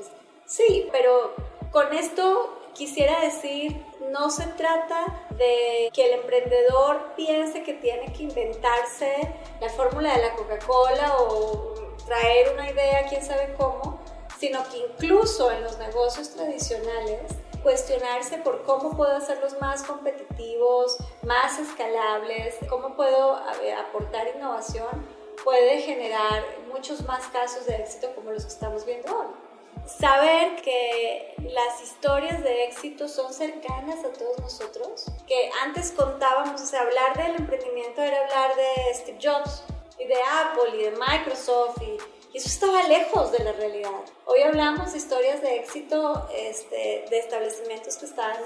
Sí, 0.47 0.89
pero 0.91 1.35
con 1.71 1.93
esto 1.93 2.59
quisiera 2.73 3.21
decir, 3.21 3.85
no 4.11 4.31
se 4.31 4.47
trata 4.47 5.27
de 5.37 5.91
que 5.93 6.07
el 6.07 6.21
emprendedor 6.21 7.13
piense 7.17 7.63
que 7.63 7.75
tiene 7.75 8.11
que 8.15 8.23
inventarse 8.23 9.35
la 9.61 9.69
fórmula 9.69 10.17
de 10.17 10.23
la 10.23 10.35
Coca-Cola 10.37 11.19
o 11.19 11.75
traer 12.07 12.55
una 12.55 12.71
idea, 12.71 13.07
quién 13.09 13.23
sabe 13.23 13.55
cómo, 13.59 14.01
sino 14.39 14.67
que 14.71 14.79
incluso 14.79 15.51
en 15.51 15.63
los 15.63 15.77
negocios 15.79 16.31
tradicionales 16.31 17.21
cuestionarse 17.63 18.39
por 18.39 18.63
cómo 18.63 18.97
puedo 18.97 19.17
hacerlos 19.17 19.61
más 19.61 19.83
competitivos, 19.83 20.97
más 21.23 21.59
escalables, 21.59 22.57
cómo 22.69 22.95
puedo 22.95 23.37
aportar 23.79 24.29
innovación, 24.35 25.07
puede 25.45 25.81
generar 25.83 26.45
muchos 26.73 27.05
más 27.05 27.27
casos 27.29 27.67
de 27.67 27.77
éxito 27.77 28.15
como 28.15 28.31
los 28.31 28.45
que 28.45 28.53
estamos 28.53 28.85
viendo 28.85 29.17
hoy. 29.17 29.27
Saber 29.87 30.61
que 30.63 31.35
las 31.39 31.83
historias 31.83 32.43
de 32.45 32.65
éxito 32.65 33.09
son 33.09 33.33
cercanas 33.33 34.05
a 34.05 34.13
todos 34.13 34.39
nosotros, 34.39 35.07
que 35.27 35.51
antes 35.63 35.93
contábamos, 35.93 36.61
o 36.61 36.67
sea, 36.67 36.83
hablar 36.83 37.17
del 37.17 37.37
emprendimiento 37.37 38.01
era 38.01 38.23
hablar 38.23 38.55
de 38.57 38.95
Steve 38.95 39.19
Jobs 39.21 39.65
y 39.99 40.07
de 40.07 40.15
Apple 40.15 40.79
y 40.79 40.83
de 40.85 40.91
Microsoft 40.93 41.83
y, 41.83 41.99
eso 42.33 42.49
estaba 42.49 42.87
lejos 42.87 43.33
de 43.33 43.43
la 43.43 43.53
realidad. 43.53 43.91
Hoy 44.25 44.43
hablamos 44.43 44.93
de 44.93 44.99
historias 44.99 45.43
de 45.43 45.57
éxito 45.57 46.29
este, 46.33 47.05
de 47.11 47.19
establecimientos 47.19 47.97
que 47.97 48.07
están 48.07 48.37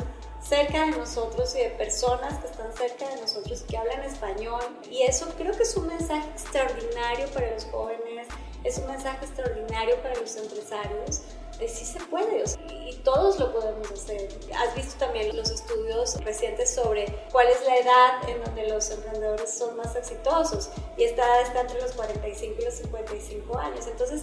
cerca 0.40 0.86
de 0.86 0.92
nosotros 0.92 1.54
y 1.54 1.58
de 1.58 1.70
personas 1.70 2.38
que 2.38 2.46
están 2.46 2.72
cerca 2.74 3.06
de 3.08 3.20
nosotros 3.20 3.62
y 3.62 3.70
que 3.70 3.76
hablan 3.76 4.02
español. 4.02 4.62
Y 4.90 5.02
eso 5.02 5.26
creo 5.36 5.54
que 5.54 5.64
es 5.64 5.76
un 5.76 5.86
mensaje 5.86 6.26
extraordinario 6.30 7.26
para 7.28 7.50
los 7.52 7.66
jóvenes, 7.66 8.28
es 8.62 8.78
un 8.78 8.86
mensaje 8.86 9.26
extraordinario 9.26 9.96
para 10.02 10.14
los 10.14 10.34
empresarios 10.36 11.20
de 11.58 11.68
sí 11.68 11.84
se 11.84 12.00
puede 12.00 12.44
y 12.88 12.96
todos 13.04 13.38
lo 13.38 13.52
podemos 13.52 13.90
hacer. 13.90 14.28
Has 14.54 14.74
visto 14.74 14.98
también 14.98 15.36
los 15.36 15.50
estudios 15.50 16.22
recientes 16.24 16.74
sobre 16.74 17.06
cuál 17.30 17.46
es 17.48 17.64
la 17.66 17.76
edad 17.76 18.28
en 18.28 18.42
donde 18.44 18.68
los 18.68 18.90
emprendedores 18.90 19.56
son 19.56 19.76
más 19.76 19.94
exitosos 19.96 20.70
y 20.96 21.04
esta 21.04 21.40
está 21.42 21.60
entre 21.60 21.80
los 21.80 21.92
45 21.92 22.56
y 22.60 22.64
los 22.64 22.74
55 22.74 23.58
años. 23.58 23.86
Entonces, 23.86 24.22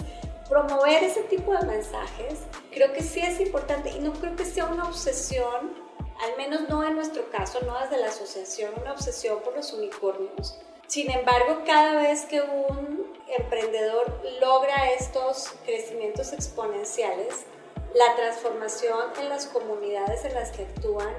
promover 0.49 1.03
ese 1.03 1.23
tipo 1.23 1.53
de 1.53 1.65
mensajes 1.65 2.39
creo 2.71 2.91
que 2.93 3.01
sí 3.01 3.21
es 3.21 3.39
importante 3.39 3.89
y 3.89 3.99
no 3.99 4.13
creo 4.13 4.35
que 4.35 4.45
sea 4.45 4.65
una 4.65 4.85
obsesión, 4.85 5.73
al 6.21 6.37
menos 6.37 6.67
no 6.67 6.85
en 6.85 6.95
nuestro 6.95 7.29
caso, 7.29 7.59
no 7.61 7.79
desde 7.79 7.97
la 7.97 8.07
asociación, 8.07 8.73
una 8.81 8.91
obsesión 8.91 9.39
por 9.41 9.55
los 9.55 9.71
unicornios. 9.73 10.59
Sin 10.87 11.09
embargo, 11.09 11.61
cada 11.65 12.01
vez 12.01 12.25
que 12.25 12.41
un 12.41 13.10
emprendedor 13.37 14.21
logra 14.39 14.91
estos 14.91 15.49
crecimientos 15.65 16.33
exponenciales, 16.33 17.45
la 17.93 18.15
transformación 18.15 19.11
en 19.19 19.29
las 19.29 19.47
comunidades 19.47 20.23
en 20.25 20.33
las 20.33 20.51
que 20.51 20.63
actúan 20.63 21.13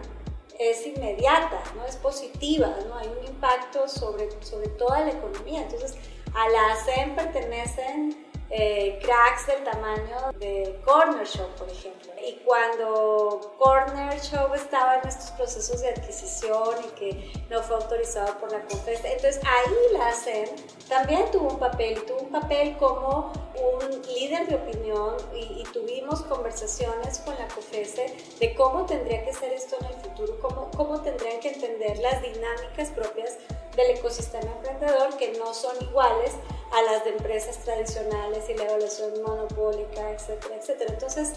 es 0.58 0.86
inmediata, 0.86 1.62
¿no? 1.76 1.84
es 1.86 1.96
positiva, 1.96 2.74
¿no? 2.88 2.96
hay 2.96 3.08
un 3.08 3.26
impacto 3.26 3.88
sobre, 3.88 4.28
sobre 4.42 4.68
toda 4.68 5.00
la 5.00 5.10
economía. 5.10 5.62
Entonces, 5.62 5.96
a 6.34 6.48
la 6.48 6.72
ASEM 6.72 7.16
pertenecen 7.16 8.26
eh, 8.50 8.98
cracks 9.02 9.46
del 9.46 9.64
tamaño 9.64 10.32
de 10.38 10.80
Corner 10.84 11.26
Shop, 11.26 11.48
por 11.56 11.68
ejemplo. 11.68 12.11
Y 12.24 12.34
cuando 12.44 13.54
Corner 13.58 14.20
Shop 14.20 14.54
estaba 14.54 14.98
en 14.98 15.08
estos 15.08 15.30
procesos 15.32 15.80
de 15.80 15.88
adquisición 15.88 16.76
y 16.86 16.88
que 16.90 17.32
no 17.50 17.60
fue 17.62 17.76
autorizado 17.76 18.38
por 18.38 18.52
la 18.52 18.60
COFES, 18.62 19.04
entonces 19.04 19.40
ahí 19.44 19.92
la 19.92 20.12
CEN 20.12 20.48
también 20.88 21.28
tuvo 21.32 21.48
un 21.48 21.58
papel, 21.58 22.04
tuvo 22.06 22.20
un 22.20 22.30
papel 22.30 22.76
como 22.76 23.32
un 23.60 24.02
líder 24.14 24.46
de 24.46 24.54
opinión 24.54 25.16
y, 25.34 25.62
tuvimos 25.72 26.20
conversaciones 26.22 27.18
con 27.20 27.34
la 27.38 27.48
COFESE 27.48 28.14
de 28.38 28.54
cómo 28.54 28.84
tendría 28.84 29.24
que 29.24 29.32
ser 29.32 29.52
esto 29.52 29.76
en 29.80 29.86
el 29.86 29.94
futuro, 29.94 30.38
cómo, 30.40 30.70
cómo 30.76 31.00
tendrían 31.00 31.40
que 31.40 31.48
entender 31.48 31.98
las 31.98 32.20
dinámicas 32.20 32.90
propias 32.90 33.38
del 33.74 33.96
ecosistema 33.96 34.52
emprendedor 34.52 35.16
que 35.16 35.32
no 35.38 35.54
son 35.54 35.74
iguales 35.82 36.32
a 36.72 36.82
las 36.82 37.04
de 37.04 37.10
empresas 37.10 37.58
tradicionales 37.58 38.48
y 38.48 38.54
la 38.54 38.64
evaluación 38.64 39.22
monopólica, 39.22 40.10
etcétera, 40.10 40.56
etcétera. 40.56 40.92
Entonces, 40.92 41.32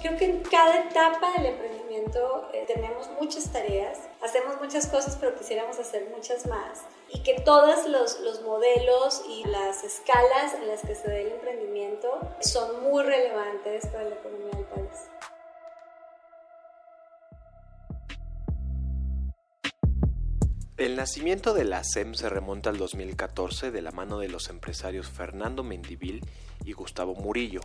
creo 0.00 0.16
que 0.16 0.24
en 0.24 0.40
cada 0.40 0.80
etapa 0.80 1.32
del 1.36 1.46
emprendimiento 1.46 2.48
eh, 2.52 2.64
tenemos 2.66 3.08
muchas 3.20 3.50
tareas, 3.52 3.98
hacemos 4.22 4.60
muchas 4.60 4.86
cosas, 4.86 5.16
pero 5.20 5.36
quisiéramos 5.36 5.78
hacer 5.78 6.08
muchas 6.14 6.46
más. 6.46 6.82
Y 7.12 7.22
que 7.22 7.40
todos 7.40 7.86
los, 7.86 8.20
los 8.20 8.42
modelos 8.42 9.22
y 9.28 9.44
las 9.44 9.84
escalas 9.84 10.54
en 10.54 10.68
las 10.68 10.82
que 10.82 10.94
se 10.94 11.08
da 11.08 11.16
el 11.16 11.32
emprendimiento 11.32 12.18
son 12.40 12.82
muy 12.82 13.02
relevantes 13.02 13.86
para 13.86 14.04
la 14.04 14.14
economía 14.14 14.50
del 14.52 14.64
país. 14.64 15.08
El 20.76 20.96
nacimiento 20.96 21.52
de 21.52 21.64
la 21.64 21.84
SEM 21.84 22.14
se 22.14 22.30
remonta 22.30 22.70
al 22.70 22.78
2014 22.78 23.70
de 23.70 23.82
la 23.82 23.90
mano 23.90 24.18
de 24.18 24.28
los 24.28 24.48
empresarios 24.48 25.10
Fernando 25.10 25.62
Mendivil 25.62 26.24
y 26.64 26.72
Gustavo 26.72 27.14
Murillo, 27.14 27.60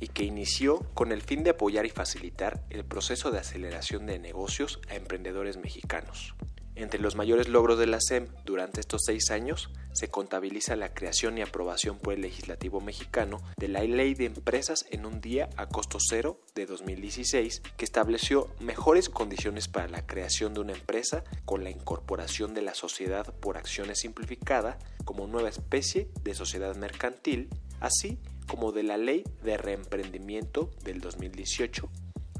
y 0.00 0.08
que 0.08 0.24
inició 0.24 0.78
con 0.94 1.12
el 1.12 1.22
fin 1.22 1.42
de 1.42 1.50
apoyar 1.50 1.86
y 1.86 1.90
facilitar 1.90 2.64
el 2.70 2.84
proceso 2.84 3.30
de 3.30 3.38
aceleración 3.38 4.06
de 4.06 4.18
negocios 4.18 4.80
a 4.88 4.94
emprendedores 4.94 5.56
mexicanos. 5.56 6.34
Entre 6.78 7.00
los 7.00 7.16
mayores 7.16 7.48
logros 7.48 7.76
de 7.76 7.88
la 7.88 8.00
SEM 8.00 8.28
durante 8.44 8.78
estos 8.78 9.02
seis 9.04 9.32
años 9.32 9.68
se 9.92 10.10
contabiliza 10.10 10.76
la 10.76 10.94
creación 10.94 11.36
y 11.36 11.42
aprobación 11.42 11.98
por 11.98 12.14
el 12.14 12.20
legislativo 12.20 12.80
mexicano 12.80 13.42
de 13.56 13.66
la 13.66 13.82
Ley 13.82 14.14
de 14.14 14.26
Empresas 14.26 14.86
en 14.92 15.04
un 15.04 15.20
día 15.20 15.50
a 15.56 15.66
costo 15.66 15.98
cero 16.00 16.40
de 16.54 16.66
2016, 16.66 17.62
que 17.76 17.84
estableció 17.84 18.54
mejores 18.60 19.08
condiciones 19.08 19.66
para 19.66 19.88
la 19.88 20.06
creación 20.06 20.54
de 20.54 20.60
una 20.60 20.72
empresa 20.72 21.24
con 21.44 21.64
la 21.64 21.70
incorporación 21.70 22.54
de 22.54 22.62
la 22.62 22.74
sociedad 22.74 23.34
por 23.40 23.56
acciones 23.56 23.98
simplificada 23.98 24.78
como 25.04 25.26
nueva 25.26 25.48
especie 25.48 26.12
de 26.22 26.36
sociedad 26.36 26.76
mercantil, 26.76 27.48
así 27.80 28.20
como 28.48 28.72
de 28.72 28.82
la 28.82 28.96
Ley 28.96 29.22
de 29.42 29.56
Reemprendimiento 29.56 30.70
del 30.82 31.00
2018 31.00 31.88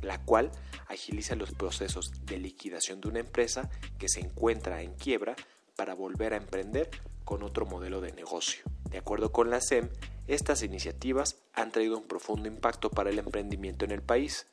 la 0.02 0.22
cual 0.24 0.50
agiliza 0.86 1.36
los 1.36 1.52
procesos 1.52 2.12
de 2.24 2.38
liquidación 2.38 3.00
de 3.00 3.08
una 3.08 3.20
empresa 3.20 3.70
que 3.98 4.08
se 4.08 4.20
encuentra 4.20 4.82
en 4.82 4.94
quiebra 4.94 5.36
para 5.76 5.94
volver 5.94 6.34
a 6.34 6.38
emprender 6.38 6.90
con 7.24 7.42
otro 7.42 7.66
modelo 7.66 8.00
de 8.00 8.12
negocio. 8.12 8.62
De 8.90 8.98
acuerdo 8.98 9.32
con 9.32 9.50
la 9.50 9.60
SEM, 9.60 9.90
estas 10.26 10.62
iniciativas 10.62 11.36
han 11.52 11.72
traído 11.72 11.98
un 11.98 12.06
profundo 12.06 12.48
impacto 12.48 12.90
para 12.90 13.10
el 13.10 13.18
emprendimiento 13.18 13.84
en 13.84 13.90
el 13.90 14.02
país, 14.02 14.46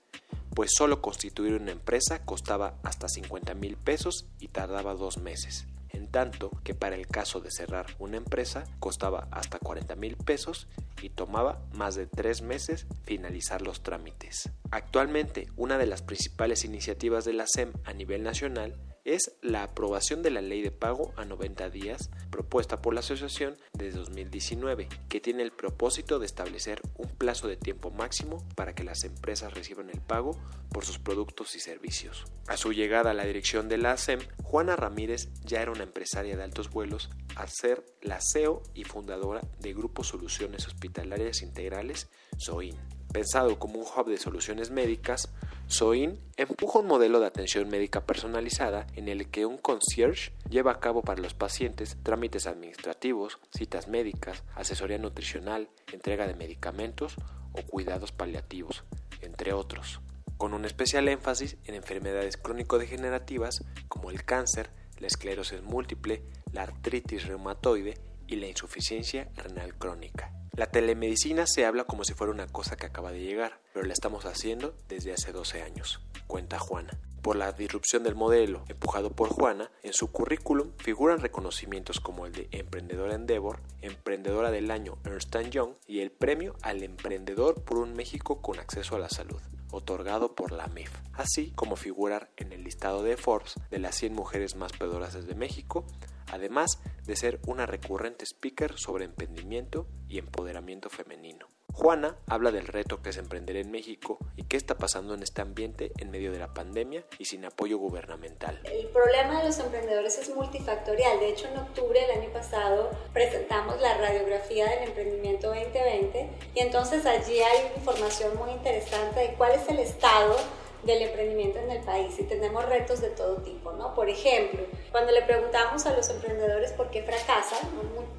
pues 0.54 0.72
solo 0.76 1.02
constituir 1.02 1.54
una 1.54 1.72
empresa 1.72 2.26
costaba 2.26 2.80
hasta 2.84 3.08
50 3.08 3.54
mil 3.56 3.78
pesos 3.78 4.28
y 4.40 4.50
tardaba 4.50 4.94
dos 4.94 5.18
meses 5.18 5.68
en 5.96 6.08
tanto 6.08 6.52
que 6.64 6.74
para 6.74 6.96
el 6.96 7.08
caso 7.08 7.40
de 7.40 7.52
cerrar 7.52 7.88
una 8.00 8.18
empresa 8.18 8.66
costaba 8.80 9.28
hasta 9.32 9.60
40 9.60 9.96
mil 9.96 10.18
pesos 10.18 10.68
y 11.02 11.10
tomaba 11.10 11.62
más 11.74 11.96
de 11.96 12.08
tres 12.08 12.42
meses 12.42 12.86
finalizar 13.04 13.62
los 13.62 13.82
trámites. 13.82 14.50
Actualmente, 14.72 15.48
una 15.56 15.78
de 15.78 15.88
las 15.88 16.02
principales 16.02 16.66
iniciativas 16.66 17.26
de 17.26 17.34
la 17.34 17.48
SEM 17.48 17.74
a 17.84 17.94
nivel 17.94 18.24
nacional 18.24 18.76
es 19.06 19.38
la 19.42 19.64
aprobación 19.64 20.24
de 20.24 20.32
la 20.32 20.42
ley 20.42 20.62
de 20.62 20.72
pago 20.72 21.14
a 21.16 21.26
90 21.26 21.70
días 21.70 22.10
propuesta 22.32 22.82
por 22.82 22.94
la 22.94 23.00
asociación 23.00 23.56
desde 23.74 24.00
2019, 24.00 24.90
que 25.08 25.22
tiene 25.22 25.44
el 25.44 25.52
propósito 25.52 26.20
de 26.20 26.26
establecer 26.26 26.82
un 26.98 27.08
plazo 27.10 27.48
de 27.48 27.56
tiempo 27.56 27.92
máximo 27.92 28.46
para 28.56 28.74
que 28.74 28.84
las 28.84 29.04
empresas 29.04 29.54
reciban 29.54 29.90
el 29.90 30.02
pago 30.02 30.38
por 30.72 30.86
sus 30.86 31.00
productos 31.00 31.56
y 31.56 31.60
servicios. 31.60 32.26
A 32.48 32.58
su 32.58 32.74
llegada 32.74 33.12
a 33.12 33.14
la 33.14 33.26
dirección 33.26 33.70
de 33.70 33.78
la 33.78 33.92
ASEM, 33.94 34.20
Juana 34.44 34.76
Ramírez 34.76 35.30
ya 35.44 35.62
era 35.62 35.72
una 35.72 35.84
empresaria 35.84 36.36
de 36.36 36.44
altos 36.44 36.70
vuelos 36.72 37.10
al 37.36 37.50
ser 37.50 37.86
la 38.02 38.20
CEO 38.22 38.64
y 38.74 38.84
fundadora 38.84 39.42
de 39.60 39.74
Grupo 39.74 40.04
Soluciones 40.04 40.68
Hospitalarias 40.68 41.42
Integrales, 41.42 42.10
SOIN. 42.38 42.76
Pensado 43.16 43.58
como 43.58 43.80
un 43.80 43.86
hub 43.86 44.10
de 44.10 44.18
soluciones 44.18 44.72
médicas, 44.72 45.30
SOIN 45.68 46.20
empuja 46.36 46.80
un 46.80 46.88
modelo 46.88 47.22
de 47.22 47.28
atención 47.28 47.70
médica 47.70 48.06
personalizada 48.06 48.88
en 48.94 49.08
el 49.08 49.32
que 49.32 49.46
un 49.46 49.58
concierge 49.58 50.34
lleva 50.50 50.74
a 50.74 50.80
cabo 50.82 51.02
para 51.02 51.22
los 51.22 51.34
pacientes 51.34 51.96
trámites 52.04 52.46
administrativos, 52.46 53.40
citas 53.54 53.88
médicas, 53.88 54.44
asesoría 54.54 54.98
nutricional, 54.98 55.70
entrega 55.94 56.28
de 56.28 56.36
medicamentos 56.36 57.16
o 57.54 57.62
cuidados 57.62 58.12
paliativos, 58.12 58.84
entre 59.22 59.54
otros, 59.54 60.02
con 60.36 60.54
un 60.54 60.66
especial 60.66 61.08
énfasis 61.08 61.56
en 61.64 61.76
enfermedades 61.76 62.36
crónico-degenerativas 62.36 63.64
como 63.88 64.12
el 64.12 64.26
cáncer, 64.26 64.72
la 65.00 65.08
esclerosis 65.08 65.64
múltiple, 65.64 66.22
la 66.52 66.64
artritis 66.64 67.28
reumatoide 67.28 67.98
y 68.28 68.36
la 68.36 68.48
insuficiencia 68.48 69.30
renal 69.38 69.74
crónica. 69.76 70.35
La 70.56 70.68
telemedicina 70.68 71.48
se 71.48 71.66
habla 71.66 71.84
como 71.84 72.06
si 72.06 72.14
fuera 72.14 72.32
una 72.32 72.48
cosa 72.48 72.78
que 72.78 72.86
acaba 72.86 73.12
de 73.12 73.20
llegar, 73.20 73.60
pero 73.74 73.86
la 73.86 73.92
estamos 73.92 74.26
haciendo 74.26 74.74
desde 74.88 75.12
hace 75.12 75.34
12 75.34 75.62
años, 75.62 76.00
cuenta 76.28 76.60
Juana. 76.60 76.98
Por 77.22 77.36
la 77.36 77.52
disrupción 77.52 78.04
del 78.04 78.16
modelo 78.16 78.64
empujado 78.70 79.10
por 79.10 79.28
Juana, 79.28 79.70
en 79.84 79.92
su 79.92 80.14
currículum 80.14 80.72
figuran 80.78 81.20
reconocimientos 81.20 82.00
como 82.00 82.26
el 82.26 82.32
de 82.32 82.48
Emprendedora 82.52 83.16
Endeavor, 83.16 83.60
Emprendedora 83.82 84.50
del 84.50 84.72
Año 84.72 84.98
Ernst 85.04 85.36
Young 85.50 85.72
y 85.88 86.00
el 86.00 86.12
Premio 86.12 86.56
al 86.62 86.84
Emprendedor 86.84 87.62
por 87.62 87.78
un 87.78 87.94
México 87.94 88.42
con 88.42 88.58
acceso 88.58 88.96
a 88.96 89.00
la 89.00 89.10
salud 89.10 89.42
otorgado 89.76 90.36
por 90.36 90.52
la 90.52 90.68
MEF, 90.68 90.92
así 91.14 91.52
como 91.52 91.76
figurar 91.76 92.32
en 92.38 92.54
el 92.54 92.64
listado 92.64 93.04
de 93.04 93.18
Forbes 93.18 93.56
de 93.70 93.80
las 93.80 93.96
100 93.96 94.14
mujeres 94.14 94.56
más 94.56 94.74
poderosas 94.74 95.28
de 95.28 95.36
México, 95.36 95.86
además 96.32 96.82
de 97.06 97.16
ser 97.16 97.40
una 97.46 97.66
recurrente 97.66 98.26
speaker 98.26 98.78
sobre 98.78 99.06
emprendimiento 99.06 99.88
y 100.08 100.18
empoderamiento 100.18 100.90
femenino. 100.90 101.55
Juana 101.76 102.16
habla 102.28 102.52
del 102.52 102.68
reto 102.68 103.02
que 103.02 103.10
es 103.10 103.18
emprender 103.18 103.58
en 103.58 103.70
México 103.70 104.18
y 104.38 104.44
qué 104.44 104.56
está 104.56 104.78
pasando 104.78 105.14
en 105.14 105.22
este 105.22 105.42
ambiente 105.42 105.92
en 105.98 106.10
medio 106.10 106.32
de 106.32 106.40
la 106.40 106.54
pandemia 106.54 107.04
y 107.20 107.26
sin 107.26 107.44
apoyo 107.44 107.78
gubernamental. 107.78 108.62
El 108.64 108.88
problema 108.88 109.40
de 109.40 109.48
los 109.48 109.60
emprendedores 109.60 110.18
es 110.18 110.34
multifactorial. 110.34 111.20
De 111.20 111.30
hecho, 111.30 111.50
en 111.50 111.60
octubre 111.60 112.00
del 112.00 112.22
año 112.22 112.32
pasado 112.32 112.92
presentamos 113.12 113.82
la 113.82 113.98
radiografía 113.98 114.70
del 114.70 114.88
emprendimiento 114.90 115.48
2020 115.48 116.30
y 116.56 116.60
entonces 116.62 117.06
allí 117.06 117.42
hay 117.42 117.74
información 117.76 118.38
muy 118.38 118.52
interesante 118.52 119.20
de 119.20 119.34
cuál 119.34 119.52
es 119.52 119.68
el 119.68 119.80
estado 119.80 120.38
del 120.86 121.02
emprendimiento 121.02 121.60
en 121.60 121.72
el 121.72 121.84
país 121.84 122.18
y 122.20 122.24
tenemos 122.24 122.64
retos 122.66 123.02
de 123.02 123.10
todo 123.10 123.38
tipo, 123.38 123.72
¿no? 123.74 123.96
Por 123.96 124.08
ejemplo, 124.08 124.62
cuando 124.92 125.12
le 125.12 125.24
preguntamos 125.24 125.86
a 125.86 125.96
los 125.96 126.10
emprendedores 126.10 126.72
por 126.74 126.92
qué 126.92 127.02
fracasan, 127.02 127.60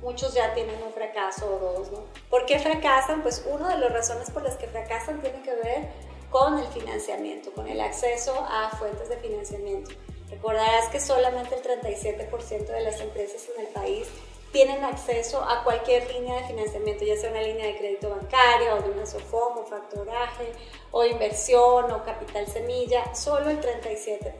muchos 0.02 0.34
ya 0.34 0.52
tienen 0.52 0.82
un 0.82 0.92
fracaso 0.92 1.46
o 1.46 1.58
dos, 1.58 1.92
¿no? 1.92 2.00
¿Por 2.28 2.44
qué 2.44 2.58
fracasan? 2.58 3.22
Pues 3.22 3.46
una 3.48 3.74
de 3.74 3.78
las 3.78 3.92
razones 3.92 4.30
por 4.30 4.42
las 4.42 4.56
que 4.56 4.66
fracasan 4.66 5.20
tiene 5.20 5.42
que 5.42 5.54
ver 5.54 5.88
con 6.30 6.58
el 6.58 6.66
financiamiento, 6.66 7.52
con 7.52 7.68
el 7.68 7.80
acceso 7.80 8.34
a 8.50 8.70
fuentes 8.76 9.08
de 9.08 9.16
financiamiento. 9.18 9.92
Recordarás 10.28 10.88
que 10.88 10.98
solamente 10.98 11.54
el 11.54 11.62
37% 11.62 12.66
de 12.66 12.80
las 12.80 13.00
empresas 13.00 13.48
en 13.54 13.64
el 13.64 13.72
país 13.72 14.08
tienen 14.56 14.82
acceso 14.84 15.42
a 15.42 15.62
cualquier 15.64 16.10
línea 16.10 16.40
de 16.40 16.46
financiamiento, 16.46 17.04
ya 17.04 17.14
sea 17.18 17.30
una 17.30 17.42
línea 17.42 17.66
de 17.66 17.76
crédito 17.76 18.08
bancario 18.08 18.76
o 18.76 18.80
de 18.80 18.90
una 18.90 19.04
SOFOM 19.04 19.58
o 19.58 19.66
factoraje 19.66 20.50
o 20.92 21.04
inversión 21.04 21.92
o 21.92 22.02
capital 22.02 22.46
semilla, 22.46 23.14
solo 23.14 23.50
el 23.50 23.60
37%. 23.60 24.32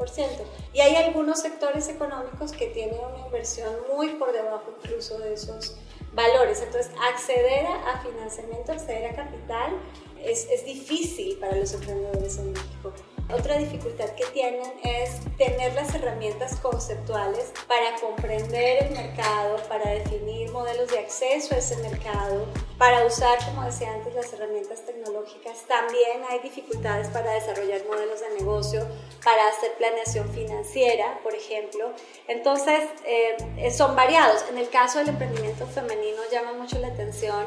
Y 0.73 0.80
hay 0.80 0.96
algunos 0.96 1.40
sectores 1.40 1.90
económicos 1.90 2.52
que 2.52 2.68
tienen 2.68 2.99
una 2.99 3.26
inversión 3.26 3.76
muy 3.94 4.14
por 4.14 4.32
debajo 4.32 4.73
incluso 4.82 5.18
de 5.18 5.35
esos 5.35 5.76
valores. 6.14 6.62
Entonces, 6.62 6.90
acceder 7.12 7.66
a 7.66 8.00
financiamiento, 8.00 8.73
acceder 8.73 9.11
a 9.11 9.16
capital 9.16 9.78
es, 10.25 10.49
es 10.50 10.64
difícil 10.64 11.37
para 11.37 11.56
los 11.56 11.75
emprendedores 11.75 12.38
en 12.38 12.54
México. 12.54 12.94
Otra 13.33 13.59
dificultad 13.59 14.11
que 14.11 14.25
tienen 14.26 14.73
es 14.85 15.18
tener 15.37 15.75
las 15.75 15.92
herramientas 15.97 16.61
conceptuales 16.61 17.52
para 17.66 17.97
comprender 18.00 18.85
el 18.85 18.90
mercado, 18.92 19.56
para 19.68 19.90
definir 19.90 20.52
modelos 20.52 20.88
de 20.92 21.00
acceso 21.00 21.52
a 21.54 21.59
ese 21.59 21.76
mercado, 21.78 22.47
para 22.78 23.04
usar, 23.04 23.37
como 23.45 23.64
decía 23.64 23.92
antes, 23.92 24.14
las 24.14 24.33
herramientas 24.33 24.87
tecnológicas. 24.87 25.62
También 25.66 26.23
hay 26.30 26.38
dificultades 26.38 27.09
para 27.09 27.33
desarrollar 27.33 27.85
modelos 27.87 28.21
de 28.21 28.30
negocio, 28.38 28.87
para 29.25 29.49
hacer 29.49 29.73
planeación 29.76 30.33
financiera, 30.33 31.18
por 31.25 31.35
ejemplo. 31.35 31.92
Entonces, 32.28 32.80
eh, 33.06 33.73
son 33.73 33.97
variados. 33.97 34.45
En 34.50 34.59
el 34.59 34.68
caso 34.68 35.00
del 35.00 35.09
emprendimiento 35.09 35.66
femenino 35.66 36.23
llama 36.30 36.52
mucho 36.52 36.78
la 36.78 36.88
atención 36.88 37.45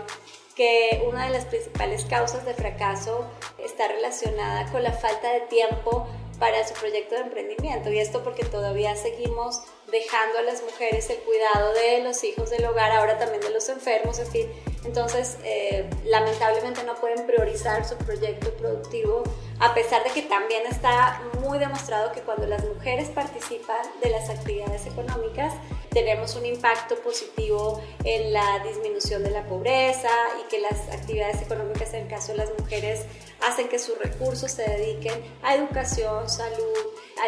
que 0.59 1.01
una 1.07 1.23
de 1.23 1.29
las 1.29 1.45
principales 1.45 2.03
causas 2.03 2.43
de 2.43 2.53
fracaso 2.53 3.25
está 3.59 3.87
relacionada 3.87 4.69
con 4.73 4.83
la 4.83 4.91
falta 4.91 5.31
de 5.31 5.39
tiempo 5.39 6.05
para 6.37 6.67
su 6.67 6.73
proyecto 6.73 7.15
de 7.15 7.21
emprendimiento. 7.21 7.89
Y 7.89 7.99
esto 7.99 8.25
porque 8.25 8.43
todavía 8.43 8.93
seguimos 8.97 9.61
dejando 9.89 10.39
a 10.39 10.41
las 10.41 10.61
mujeres 10.61 11.09
el 11.09 11.19
cuidado 11.19 11.73
de 11.75 12.03
los 12.03 12.21
hijos 12.25 12.49
del 12.49 12.65
hogar, 12.65 12.91
ahora 12.91 13.17
también 13.17 13.39
de 13.39 13.51
los 13.51 13.69
enfermos, 13.69 14.19
en 14.19 14.27
fin. 14.27 14.51
Entonces, 14.83 15.37
eh, 15.45 15.89
lamentablemente 16.03 16.83
no 16.83 16.95
pueden 16.95 17.25
priorizar 17.25 17.87
su 17.87 17.95
proyecto 17.95 18.51
productivo, 18.55 19.23
a 19.61 19.73
pesar 19.73 20.03
de 20.03 20.09
que 20.09 20.23
también 20.23 20.63
está 20.67 21.21
muy 21.41 21.57
demostrado 21.57 22.11
que 22.11 22.19
cuando 22.19 22.47
las 22.47 22.65
mujeres 22.65 23.07
participan 23.07 23.79
de 24.03 24.09
las 24.09 24.29
actividades 24.29 24.85
económicas, 24.87 25.53
tenemos 25.91 26.35
un 26.35 26.45
impacto 26.45 26.95
positivo 27.01 27.81
en 28.03 28.33
la 28.33 28.59
disminución 28.59 29.23
de 29.23 29.31
la 29.31 29.45
pobreza 29.47 30.09
y 30.39 30.47
que 30.49 30.59
las 30.59 30.89
actividades 30.89 31.41
económicas 31.41 31.93
en 31.93 32.03
el 32.03 32.07
caso 32.07 32.31
de 32.31 32.39
las 32.39 32.49
mujeres 32.59 33.05
hacen 33.47 33.67
que 33.67 33.79
sus 33.79 33.97
recursos 33.97 34.51
se 34.51 34.63
dediquen 34.63 35.13
a 35.41 35.55
educación, 35.55 36.29
salud, 36.29 36.77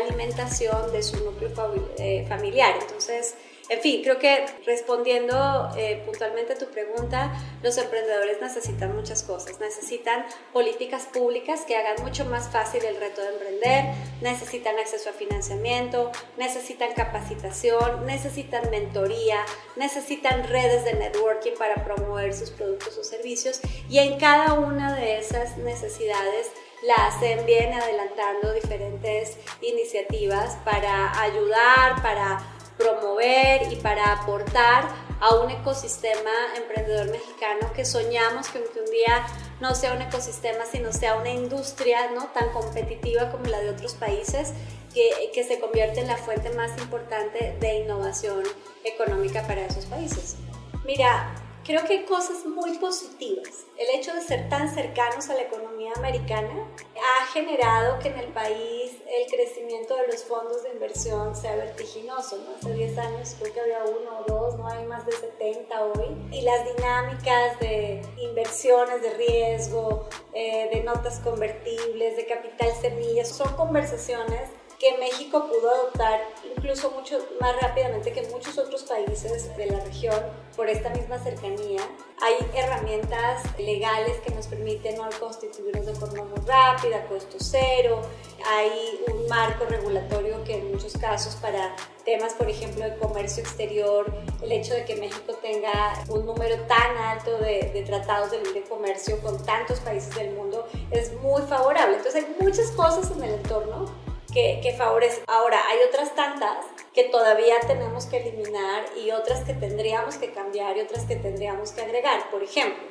alimentación 0.03 0.91
de 0.91 1.03
su 1.03 1.23
núcleo 1.23 1.51
eh, 1.97 2.25
familiar. 2.27 2.75
Entonces, 2.79 3.35
en 3.69 3.81
fin, 3.81 4.03
creo 4.03 4.19
que 4.19 4.45
respondiendo 4.65 5.69
eh, 5.77 6.01
puntualmente 6.05 6.53
a 6.53 6.57
tu 6.57 6.65
pregunta, 6.65 7.31
los 7.63 7.77
emprendedores 7.77 8.41
necesitan 8.41 8.95
muchas 8.95 9.23
cosas. 9.23 9.59
Necesitan 9.59 10.25
políticas 10.51 11.05
públicas 11.05 11.61
que 11.65 11.77
hagan 11.77 12.03
mucho 12.03 12.25
más 12.25 12.49
fácil 12.49 12.83
el 12.83 12.97
reto 12.97 13.21
de 13.21 13.29
emprender, 13.29 13.95
necesitan 14.21 14.77
acceso 14.77 15.09
a 15.09 15.13
financiamiento, 15.13 16.11
necesitan 16.37 16.93
capacitación, 16.93 18.05
necesitan 18.05 18.69
mentoría, 18.71 19.45
necesitan 19.75 20.47
redes 20.47 20.83
de 20.83 20.93
networking 20.93 21.53
para 21.57 21.83
promover 21.83 22.33
sus 22.33 22.49
productos 22.51 22.97
o 22.97 23.03
servicios 23.03 23.61
y 23.89 23.99
en 23.99 24.19
cada 24.19 24.53
una 24.53 24.95
de 24.95 25.17
esas 25.17 25.57
necesidades 25.57 26.51
la 26.83 26.95
hacen 27.07 27.45
bien 27.45 27.73
adelantando 27.73 28.53
diferentes 28.53 29.37
iniciativas 29.61 30.57
para 30.65 31.21
ayudar, 31.21 32.01
para 32.01 32.39
promover 32.81 33.71
y 33.71 33.75
para 33.77 34.13
aportar 34.13 34.87
a 35.19 35.35
un 35.35 35.51
ecosistema 35.51 36.31
emprendedor 36.57 37.11
mexicano 37.11 37.71
que 37.73 37.85
soñamos 37.85 38.49
que 38.49 38.59
un 38.59 38.91
día 38.91 39.25
no 39.59 39.75
sea 39.75 39.93
un 39.93 40.01
ecosistema, 40.01 40.65
sino 40.65 40.91
sea 40.91 41.15
una 41.15 41.29
industria 41.29 42.09
¿no? 42.11 42.25
tan 42.27 42.49
competitiva 42.51 43.31
como 43.31 43.45
la 43.45 43.59
de 43.59 43.69
otros 43.69 43.93
países, 43.93 44.53
que, 44.93 45.31
que 45.33 45.43
se 45.43 45.59
convierte 45.59 46.01
en 46.01 46.07
la 46.07 46.17
fuente 46.17 46.49
más 46.49 46.77
importante 46.81 47.55
de 47.59 47.75
innovación 47.75 48.43
económica 48.83 49.45
para 49.45 49.65
esos 49.65 49.85
países. 49.85 50.35
Mira, 50.83 51.35
Creo 51.63 51.85
que 51.85 51.93
hay 51.93 52.05
cosas 52.05 52.43
muy 52.45 52.77
positivas. 52.79 53.65
El 53.77 53.99
hecho 53.99 54.13
de 54.15 54.21
ser 54.21 54.49
tan 54.49 54.73
cercanos 54.73 55.29
a 55.29 55.35
la 55.35 55.43
economía 55.43 55.91
americana 55.95 56.67
ha 56.95 57.25
generado 57.27 57.99
que 57.99 58.09
en 58.09 58.17
el 58.17 58.27
país 58.33 58.97
el 59.07 59.29
crecimiento 59.29 59.95
de 59.95 60.07
los 60.07 60.23
fondos 60.23 60.63
de 60.63 60.71
inversión 60.71 61.35
sea 61.35 61.55
vertiginoso. 61.55 62.37
¿no? 62.37 62.55
Hace 62.55 62.73
10 62.73 62.97
años 62.97 63.35
creo 63.39 63.53
que 63.53 63.59
había 63.61 63.83
uno 63.83 64.19
o 64.19 64.23
dos, 64.27 64.57
no 64.57 64.67
hay 64.67 64.85
más 64.85 65.05
de 65.05 65.11
70 65.11 65.85
hoy. 65.85 66.17
Y 66.31 66.41
las 66.41 66.65
dinámicas 66.75 67.59
de 67.59 68.01
inversiones 68.17 69.03
de 69.03 69.13
riesgo, 69.13 70.09
eh, 70.33 70.67
de 70.73 70.81
notas 70.81 71.19
convertibles, 71.19 72.17
de 72.17 72.25
capital 72.25 72.71
semillas, 72.81 73.29
son 73.29 73.55
conversaciones 73.55 74.49
que 74.81 74.97
México 74.97 75.47
pudo 75.47 75.69
adoptar 75.69 76.21
incluso 76.57 76.89
mucho 76.89 77.19
más 77.39 77.55
rápidamente 77.61 78.11
que 78.11 78.23
muchos 78.29 78.57
otros 78.57 78.81
países 78.81 79.55
de 79.55 79.67
la 79.67 79.79
región 79.79 80.15
por 80.55 80.67
esta 80.67 80.89
misma 80.89 81.19
cercanía. 81.19 81.81
Hay 82.19 82.33
herramientas 82.55 83.43
legales 83.59 84.17
que 84.25 84.33
nos 84.33 84.47
permiten 84.47 84.95
¿no? 84.97 85.07
constituirnos 85.19 85.85
de 85.85 85.93
forma 85.93 86.23
muy 86.23 86.39
rápida, 86.47 87.05
costo 87.05 87.37
cero. 87.39 88.01
Hay 88.43 89.03
un 89.07 89.27
marco 89.27 89.65
regulatorio 89.65 90.43
que 90.43 90.55
en 90.55 90.71
muchos 90.71 90.97
casos 90.97 91.35
para 91.35 91.75
temas, 92.03 92.33
por 92.33 92.49
ejemplo, 92.49 92.83
de 92.83 92.97
comercio 92.97 93.43
exterior, 93.43 94.11
el 94.41 94.51
hecho 94.51 94.73
de 94.73 94.83
que 94.85 94.95
México 94.95 95.33
tenga 95.43 95.93
un 96.09 96.25
número 96.25 96.55
tan 96.63 96.97
alto 96.97 97.37
de, 97.37 97.69
de 97.71 97.83
tratados 97.83 98.31
de 98.31 98.41
libre 98.41 98.63
comercio 98.63 99.21
con 99.21 99.43
tantos 99.45 99.79
países 99.81 100.15
del 100.15 100.31
mundo 100.31 100.67
es 100.89 101.13
muy 101.21 101.43
favorable. 101.43 101.97
Entonces 101.97 102.25
hay 102.25 102.35
muchas 102.43 102.71
cosas 102.71 103.11
en 103.11 103.23
el 103.23 103.35
entorno 103.35 104.00
que, 104.31 104.75
favorece. 104.77 105.23
Ahora, 105.27 105.59
hay 105.67 105.79
otras 105.87 106.15
tantas 106.15 106.65
que 106.93 107.05
todavía 107.05 107.59
tenemos 107.67 108.05
que 108.05 108.17
eliminar 108.17 108.85
y 108.97 109.11
otras 109.11 109.43
que 109.43 109.53
tendríamos 109.53 110.15
que 110.15 110.31
cambiar 110.31 110.77
y 110.77 110.81
otras 110.81 111.05
que 111.05 111.15
tendríamos 111.15 111.71
que 111.71 111.81
agregar. 111.81 112.29
Por 112.31 112.43
ejemplo, 112.43 112.83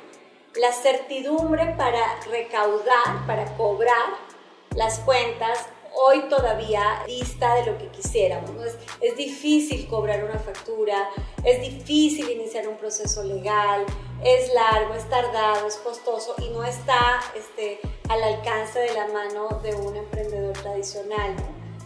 la 0.55 0.71
certidumbre 0.71 1.75
para 1.77 2.19
recaudar, 2.29 3.25
para 3.27 3.45
cobrar 3.57 4.15
las 4.75 4.99
cuentas 4.99 5.67
hoy 5.93 6.21
todavía 6.29 7.03
dista 7.05 7.55
de 7.55 7.65
lo 7.65 7.77
que 7.77 7.87
quisiéramos. 7.87 8.51
Es, 8.65 8.77
es, 9.01 9.17
difícil 9.17 9.87
cobrar 9.87 10.23
una 10.23 10.39
factura, 10.39 11.09
es 11.43 11.61
difícil 11.61 12.29
iniciar 12.29 12.67
un 12.67 12.77
proceso 12.77 13.23
legal, 13.23 13.85
es 14.23 14.53
largo, 14.53 14.93
es 14.93 15.09
tardado, 15.09 15.67
es 15.67 15.77
costoso 15.77 16.35
y 16.37 16.49
no 16.49 16.63
está 16.63 17.19
este, 17.35 17.79
al 18.09 18.23
alcance 18.23 18.79
de 18.79 18.93
la 18.93 19.07
mano 19.07 19.59
de 19.63 19.75
un 19.75 19.95
emprendedor 19.95 20.53
tradicional 20.53 21.35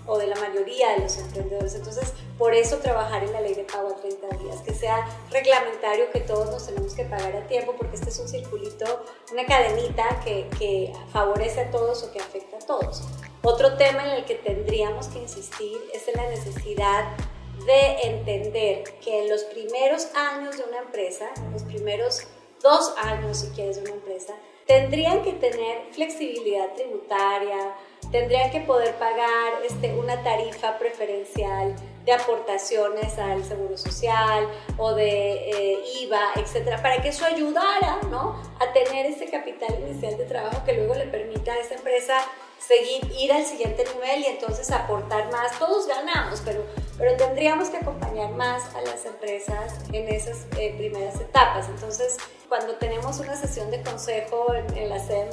o 0.08 0.18
de 0.18 0.28
la 0.28 0.36
mayoría 0.36 0.92
de 0.92 1.00
los 1.00 1.18
emprendedores. 1.18 1.76
Entonces, 1.76 2.14
por 2.38 2.54
eso 2.54 2.78
trabajar 2.78 3.24
en 3.24 3.34
la 3.34 3.42
ley 3.42 3.54
de 3.54 3.64
pago 3.64 3.90
a 3.90 3.96
30 3.96 4.38
días, 4.38 4.58
que 4.62 4.74
sea 4.74 5.06
reglamentario, 5.32 6.12
que 6.12 6.20
todos 6.20 6.50
nos 6.50 6.66
tenemos 6.66 6.94
que 6.94 7.06
pagar 7.06 7.36
a 7.36 7.48
tiempo, 7.48 7.74
porque 7.78 7.96
este 7.96 8.10
es 8.10 8.20
un 8.20 8.28
circulito, 8.28 9.04
una 9.32 9.46
cadenita 9.46 10.20
que, 10.24 10.48
que 10.60 10.94
favorece 11.12 11.62
a 11.62 11.72
todos 11.72 12.04
o 12.04 12.12
que 12.12 12.20
afecta 12.20 12.58
a 12.58 12.60
todos. 12.60 13.04
Otro 13.42 13.78
tema 13.78 14.06
en 14.06 14.12
el 14.12 14.26
que 14.26 14.36
tendríamos 14.36 15.08
que 15.08 15.20
insistir 15.20 15.78
es 15.94 16.08
en 16.08 16.16
la 16.16 16.30
necesidad 16.30 17.06
de 17.66 18.02
entender 18.04 18.84
que 19.04 19.24
en 19.24 19.30
los 19.30 19.44
primeros 19.46 20.08
años 20.16 20.58
de 20.58 20.64
una 20.64 20.80
empresa, 20.80 21.30
en 21.38 21.52
los 21.54 21.64
primeros 21.64 22.28
dos 22.62 22.94
años 22.98 23.38
si 23.40 23.48
quieres 23.50 23.78
de 23.78 23.84
una 23.84 23.92
empresa, 23.92 24.34
tendrían 24.66 25.22
que 25.24 25.34
tener 25.34 25.84
flexibilidad 25.92 26.74
tributaria, 26.74 27.76
tendrían 28.12 28.52
que 28.52 28.62
poder 28.62 28.96
pagar 28.96 29.64
este, 29.64 29.94
una 29.94 30.24
tarifa 30.24 30.78
preferencial 30.78 31.76
de 32.06 32.14
aportaciones 32.14 33.18
al 33.18 33.44
seguro 33.44 33.78
social 33.78 34.48
o 34.78 34.94
de 34.94 35.50
eh, 35.50 35.84
IVA, 36.02 36.34
etcétera, 36.36 36.82
para 36.82 37.02
que 37.02 37.10
eso 37.10 37.26
ayudara 37.26 38.00
¿no? 38.10 38.42
a 38.60 38.74
tener 38.74 39.08
ese 39.08 39.26
capital 39.30 39.76
inicial 39.80 40.18
de 40.18 40.26
trabajo 40.26 40.64
que 40.66 40.74
luego 40.74 40.94
le 40.96 41.08
permita 41.08 41.54
a 41.54 41.60
esa 41.60 41.76
empresa 41.76 42.18
seguir, 42.60 43.12
ir 43.20 43.32
al 43.32 43.46
siguiente 43.46 43.84
nivel 43.94 44.22
y 44.22 44.26
entonces 44.26 44.72
aportar 44.72 45.32
más. 45.32 45.58
Todos 45.60 45.88
ganamos, 45.88 46.42
pero, 46.44 46.66
pero 46.98 47.16
tendríamos 47.18 47.70
que 47.70 47.78
acompañar 47.78 48.32
más 48.32 48.74
a 48.76 48.82
las 48.82 49.06
empresas 49.06 49.74
en 49.92 50.08
esas 50.08 50.46
eh, 50.58 50.74
primeras 50.78 51.20
etapas. 51.20 51.68
Entonces, 51.70 52.18
cuando 52.48 52.76
tenemos 52.76 53.20
una 53.20 53.36
sesión 53.36 53.72
de 53.72 53.82
consejo 53.82 54.54
en, 54.54 54.90
la 54.90 55.00
SEM 55.00 55.28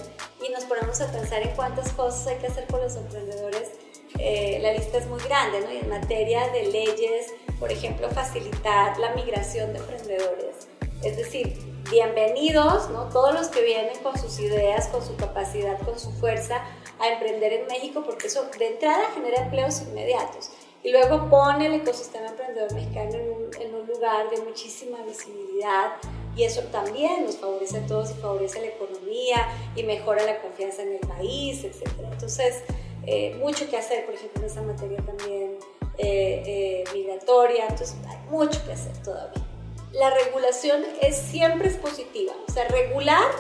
y 0.47 0.51
nos 0.51 0.65
ponemos 0.65 1.01
a 1.01 1.11
pensar 1.11 1.43
en 1.43 1.55
cuántas 1.55 1.93
cosas 1.93 2.27
hay 2.27 2.37
que 2.39 2.47
hacer 2.47 2.67
con 2.67 2.81
los 2.81 2.97
emprendedores, 2.97 3.71
eh, 4.19 4.59
la 4.61 4.73
lista 4.73 4.99
es 4.99 5.07
muy 5.07 5.21
grande, 5.23 5.61
¿no? 5.61 5.73
Y 5.73 5.79
en 5.79 5.89
materia 5.89 6.49
de 6.49 6.65
leyes, 6.67 7.33
por 7.59 7.71
ejemplo, 7.71 8.09
facilitar 8.11 8.99
la 8.99 9.15
migración 9.15 9.73
de 9.73 9.79
emprendedores. 9.79 10.69
Es 11.03 11.17
decir, 11.17 11.59
bienvenidos, 11.91 12.89
¿no? 12.91 13.09
Todos 13.09 13.35
los 13.35 13.49
que 13.49 13.63
vienen 13.63 13.99
con 14.03 14.19
sus 14.19 14.39
ideas, 14.39 14.89
con 14.89 15.05
su 15.05 15.17
capacidad, 15.17 15.79
con 15.81 15.99
su 15.99 16.13
fuerza, 16.13 16.63
a 17.03 17.09
emprender 17.09 17.53
en 17.53 17.67
México 17.67 18.03
porque 18.07 18.29
eso 18.29 18.49
de 18.57 18.67
entrada 18.69 19.11
genera 19.15 19.43
empleos 19.43 19.83
inmediatos 19.83 20.51
y 20.85 20.91
luego 20.91 21.29
pone 21.29 21.67
el 21.67 21.75
ecosistema 21.75 22.29
emprendedor 22.29 22.73
mexicano 22.75 23.15
en 23.15 23.31
un, 23.31 23.51
en 23.61 23.75
un, 23.75 23.87
lugar 23.87 24.31
de 24.31 24.41
muchísima 24.43 24.99
visibilidad 25.03 25.93
y 26.37 26.45
eso 26.45 26.63
también 26.73 27.25
nos 27.25 27.37
favorece 27.37 27.79
a 27.79 27.87
todos 27.87 28.11
y 28.11 28.15
favorece 28.15 28.61
la 28.61 28.69
economía 28.69 29.49
y 29.77 29.83
mejora 29.83 30.25
la 30.25 30.41
confianza 30.41 30.83
en 30.83 30.95
el 30.95 31.01
país, 31.01 31.63
etc. 31.63 31.87
Entonces, 32.11 32.63
eh, 33.07 33.37
mucho 33.39 33.69
que 33.69 33.77
hacer, 33.77 34.07
por 34.07 34.15
ejemplo, 34.15 34.41
en 34.41 34.47
esa 34.47 34.63
materia 34.63 34.99
también 35.05 35.59
eh, 35.99 36.43
eh, 36.47 36.85
migratoria, 36.95 37.67
entonces 37.69 37.97
hay 38.09 38.19
mucho 38.31 38.65
que 38.65 38.73
hacer 38.73 38.97
todavía. 39.03 39.45
La 39.93 40.11
regulación 40.11 40.85
es, 41.01 41.17
siempre 41.17 41.69
es 41.69 41.77
positiva, 41.77 42.33
o 42.49 42.51
sea, 42.51 42.67
regular 42.69 43.31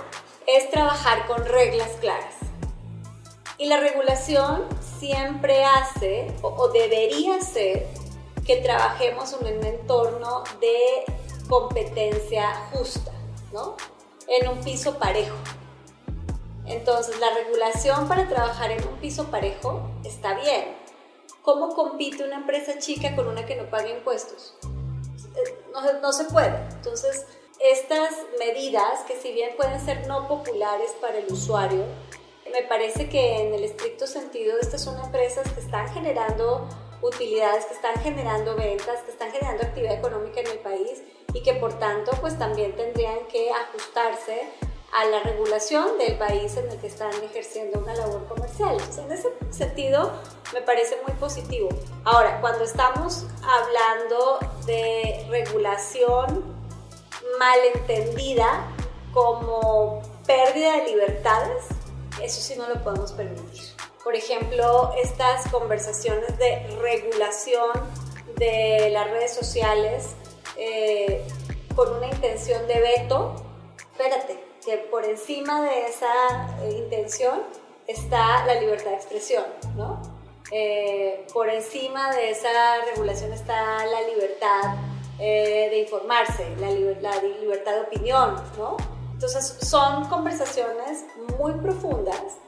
es 0.46 0.70
trabajar 0.70 1.26
con 1.26 1.44
reglas 1.46 1.88
claras 2.00 2.41
y 3.62 3.66
la 3.66 3.78
regulación 3.78 4.66
siempre 4.98 5.64
hace 5.64 6.34
o, 6.42 6.68
debería 6.70 7.40
ser 7.40 7.86
que 8.44 8.56
trabajemos 8.56 9.32
en 9.34 9.56
un 9.56 9.64
entorno 9.64 10.42
de 10.60 11.04
competencia 11.48 12.52
justa, 12.72 13.12
¿no? 13.52 13.76
En 14.26 14.48
un 14.48 14.58
piso 14.64 14.98
parejo. 14.98 15.36
Entonces, 16.66 17.20
la 17.20 17.32
regulación 17.34 18.08
para 18.08 18.28
trabajar 18.28 18.72
en 18.72 18.84
un 18.84 18.96
piso 18.96 19.30
parejo 19.30 19.80
está 20.02 20.34
bien. 20.34 20.76
¿Cómo 21.42 21.68
compite 21.76 22.24
una 22.24 22.38
empresa 22.38 22.80
chica 22.80 23.14
con 23.14 23.28
una 23.28 23.46
que 23.46 23.54
no 23.54 23.70
paga 23.70 23.90
impuestos? 23.90 24.54
Eh, 25.36 25.64
no, 25.72 26.00
no 26.00 26.12
se 26.12 26.24
puede. 26.24 26.56
Entonces, 26.72 27.26
estas 27.60 28.10
medidas, 28.40 29.04
que 29.06 29.16
si 29.20 29.32
bien 29.32 29.54
pueden 29.56 29.78
ser 29.78 30.08
no 30.08 30.26
populares 30.26 30.90
para 31.00 31.18
el 31.18 31.32
usuario, 31.32 31.84
me 32.50 32.62
parece 32.64 33.08
que 33.08 33.42
en 33.42 33.54
el 33.54 33.64
estricto 33.64 34.06
sentido 34.06 34.58
estas 34.60 34.82
son 34.82 34.98
empresas 35.02 35.50
que 35.52 35.60
están 35.60 35.88
generando 35.92 36.68
utilidades, 37.00 37.66
que 37.66 37.74
están 37.74 37.94
generando 38.02 38.54
ventas, 38.56 39.00
que 39.02 39.10
están 39.10 39.30
generando 39.30 39.64
actividad 39.64 39.94
económica 39.94 40.40
en 40.40 40.48
el 40.48 40.58
país 40.58 41.02
y 41.34 41.42
que 41.42 41.54
por 41.54 41.78
tanto 41.78 42.12
pues 42.20 42.38
también 42.38 42.74
tendrían 42.76 43.26
que 43.28 43.50
ajustarse 43.50 44.48
a 44.92 45.06
la 45.06 45.20
regulación 45.20 45.96
del 45.98 46.18
país 46.18 46.56
en 46.56 46.70
el 46.70 46.78
que 46.78 46.86
están 46.86 47.12
ejerciendo 47.24 47.78
una 47.78 47.94
labor 47.94 48.26
comercial. 48.28 48.76
en 48.98 49.10
ese 49.10 49.32
sentido 49.50 50.12
me 50.52 50.60
parece 50.60 50.98
muy 51.06 51.12
positivo. 51.14 51.70
Ahora, 52.04 52.40
cuando 52.40 52.64
estamos 52.64 53.26
hablando 53.42 54.38
de 54.66 55.26
regulación 55.30 56.44
malentendida 57.38 58.68
como 59.14 60.02
pérdida 60.26 60.76
de 60.76 60.90
libertades, 60.90 61.64
eso 62.20 62.40
sí 62.40 62.54
no 62.56 62.68
lo 62.68 62.82
podemos 62.82 63.12
permitir. 63.12 63.62
Por 64.04 64.16
ejemplo, 64.16 64.92
estas 65.00 65.48
conversaciones 65.50 66.36
de 66.36 66.66
regulación 66.80 67.70
de 68.36 68.90
las 68.90 69.08
redes 69.10 69.32
sociales 69.32 70.14
eh, 70.56 71.24
con 71.76 71.94
una 71.94 72.08
intención 72.08 72.66
de 72.66 72.80
veto, 72.80 73.34
espérate, 73.78 74.38
que 74.64 74.78
por 74.78 75.04
encima 75.04 75.62
de 75.62 75.86
esa 75.86 76.12
eh, 76.62 76.72
intención 76.78 77.42
está 77.86 78.44
la 78.46 78.54
libertad 78.56 78.90
de 78.90 78.96
expresión, 78.96 79.44
¿no? 79.76 80.00
Eh, 80.50 81.24
por 81.32 81.48
encima 81.48 82.12
de 82.14 82.30
esa 82.30 82.84
regulación 82.92 83.32
está 83.32 83.86
la 83.86 84.02
libertad 84.02 84.76
de 85.18 85.78
informarse, 85.78 86.44
la, 86.58 86.68
la, 86.68 87.22
libertad 87.22 87.74
de 87.74 87.80
opinión, 87.82 88.42
¿no? 88.58 88.76
Entonces 89.22 89.68
son 89.68 90.08
conversaciones 90.08 91.04
muy 91.38 91.52
profundas. 91.52 92.38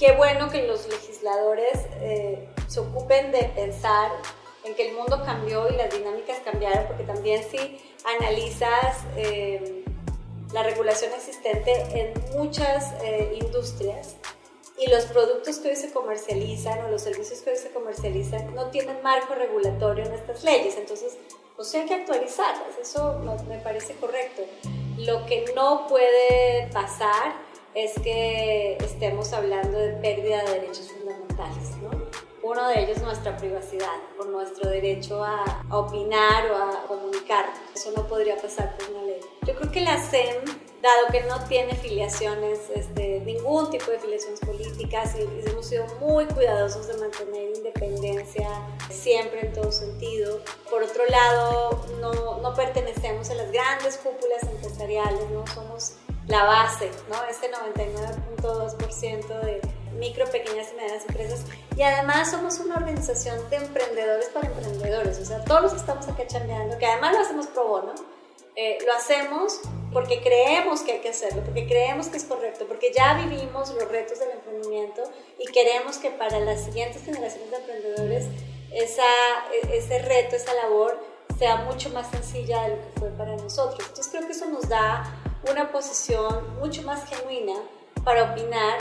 Qué 0.00 0.16
bueno 0.16 0.50
que 0.50 0.66
los 0.66 0.88
legisladores 0.88 1.78
eh, 2.00 2.48
se 2.66 2.80
ocupen 2.80 3.30
de 3.30 3.44
pensar 3.54 4.10
en 4.64 4.74
que 4.74 4.88
el 4.88 4.96
mundo 4.96 5.22
cambió 5.24 5.70
y 5.70 5.76
las 5.76 5.94
dinámicas 5.94 6.40
cambiaron, 6.44 6.88
porque 6.88 7.04
también 7.04 7.44
si 7.48 7.80
analizas 8.18 9.04
eh, 9.16 9.84
la 10.52 10.64
regulación 10.64 11.12
existente 11.12 11.70
en 12.00 12.36
muchas 12.36 12.92
eh, 13.04 13.38
industrias 13.40 14.16
y 14.76 14.90
los 14.90 15.04
productos 15.04 15.58
que 15.58 15.68
hoy 15.68 15.76
se 15.76 15.92
comercializan 15.92 16.84
o 16.84 16.88
los 16.88 17.02
servicios 17.02 17.42
que 17.42 17.50
hoy 17.50 17.56
se 17.56 17.70
comercializan 17.70 18.52
no 18.56 18.70
tienen 18.70 19.00
marco 19.04 19.36
regulatorio 19.36 20.04
en 20.04 20.14
estas 20.14 20.42
leyes, 20.42 20.76
entonces 20.78 21.16
pues 21.56 21.74
hay 21.74 21.86
que 21.86 21.94
actualizarlas, 21.94 22.78
eso 22.80 23.20
me 23.48 23.58
parece 23.58 23.94
correcto. 23.94 24.42
Lo 24.98 25.24
que 25.26 25.44
no 25.54 25.86
puede 25.88 26.68
pasar 26.72 27.34
es 27.74 27.92
que 28.00 28.76
estemos 28.80 29.32
hablando 29.32 29.78
de 29.78 29.92
pérdida 29.94 30.42
de 30.44 30.60
derechos 30.60 30.92
fundamentales. 30.92 31.76
¿no? 31.82 31.90
Uno 32.44 32.68
de 32.68 32.80
ellos 32.80 32.98
es 32.98 33.02
nuestra 33.02 33.34
privacidad, 33.38 33.96
por 34.18 34.26
nuestro 34.26 34.68
derecho 34.68 35.24
a, 35.24 35.64
opinar 35.70 36.50
o 36.50 36.56
a 36.56 36.86
comunicar. 36.86 37.46
Eso 37.74 37.90
no 37.96 38.06
podría 38.06 38.36
pasar 38.36 38.76
por 38.76 38.90
una 38.90 39.02
ley. 39.04 39.20
Yo 39.46 39.54
creo 39.56 39.72
que 39.72 39.80
la 39.80 39.96
SEM, 39.96 40.44
dado 40.82 41.06
que 41.10 41.22
no 41.22 41.42
tiene 41.46 41.74
filiaciones, 41.74 42.68
este, 42.74 43.20
ningún 43.20 43.70
tipo 43.70 43.90
de 43.90 43.98
filiaciones 43.98 44.40
políticas, 44.40 45.16
y 45.16 45.48
hemos 45.48 45.64
sido 45.64 45.86
muy 46.00 46.26
cuidadosos 46.26 46.86
de 46.86 46.98
mantener 46.98 47.56
independencia 47.56 48.50
siempre 48.90 49.46
en 49.46 49.52
todo 49.54 49.72
sentido. 49.72 50.40
Por 50.68 50.82
otro 50.82 51.06
lado, 51.06 51.80
no, 52.02 52.42
no 52.42 52.54
pertenecemos 52.54 53.30
a 53.30 53.36
las 53.36 53.50
grandes 53.52 53.96
cúpulas 53.96 54.42
empresariales, 54.42 55.30
no 55.30 55.46
somos 55.46 55.94
la 56.26 56.44
base, 56.44 56.90
¿no? 57.08 57.24
Ese 57.24 57.50
99.2% 57.50 59.40
de 59.40 59.62
micro, 59.94 60.26
pequeñas 60.26 60.68
y 60.72 60.76
medianas 60.76 61.04
empresas. 61.08 61.44
Y 61.76 61.82
además 61.82 62.30
somos 62.30 62.58
una 62.60 62.76
organización 62.76 63.38
de 63.50 63.56
emprendedores 63.56 64.26
para 64.28 64.48
emprendedores. 64.48 65.18
O 65.18 65.24
sea, 65.24 65.44
todos 65.44 65.62
los 65.62 65.72
que 65.72 65.78
estamos 65.78 66.06
acá 66.08 66.26
chambeando, 66.26 66.78
que 66.78 66.86
además 66.86 67.14
lo 67.14 67.20
hacemos 67.20 67.46
pro 67.48 67.68
bono, 67.68 67.94
eh, 68.56 68.78
lo 68.86 68.92
hacemos 68.92 69.60
porque 69.92 70.20
creemos 70.20 70.82
que 70.82 70.92
hay 70.92 71.00
que 71.00 71.08
hacerlo, 71.08 71.42
porque 71.44 71.66
creemos 71.66 72.06
que 72.08 72.18
es 72.18 72.24
correcto, 72.24 72.66
porque 72.68 72.92
ya 72.92 73.14
vivimos 73.14 73.70
los 73.74 73.88
retos 73.88 74.20
del 74.20 74.30
emprendimiento 74.30 75.02
y 75.38 75.46
queremos 75.50 75.98
que 75.98 76.10
para 76.10 76.38
las 76.38 76.64
siguientes 76.64 77.02
generaciones 77.04 77.50
de 77.50 77.56
emprendedores 77.56 78.26
esa, 78.72 79.02
e, 79.52 79.76
ese 79.76 79.98
reto, 80.00 80.36
esa 80.36 80.54
labor 80.54 80.98
sea 81.38 81.56
mucho 81.56 81.90
más 81.90 82.10
sencilla 82.10 82.62
de 82.62 82.68
lo 82.70 82.76
que 82.76 83.00
fue 83.00 83.08
para 83.10 83.36
nosotros. 83.36 83.80
Entonces 83.80 84.08
creo 84.08 84.26
que 84.26 84.32
eso 84.32 84.46
nos 84.46 84.68
da 84.68 85.04
una 85.50 85.72
posición 85.72 86.58
mucho 86.58 86.82
más 86.82 87.08
genuina 87.08 87.54
para 88.04 88.32
opinar 88.32 88.78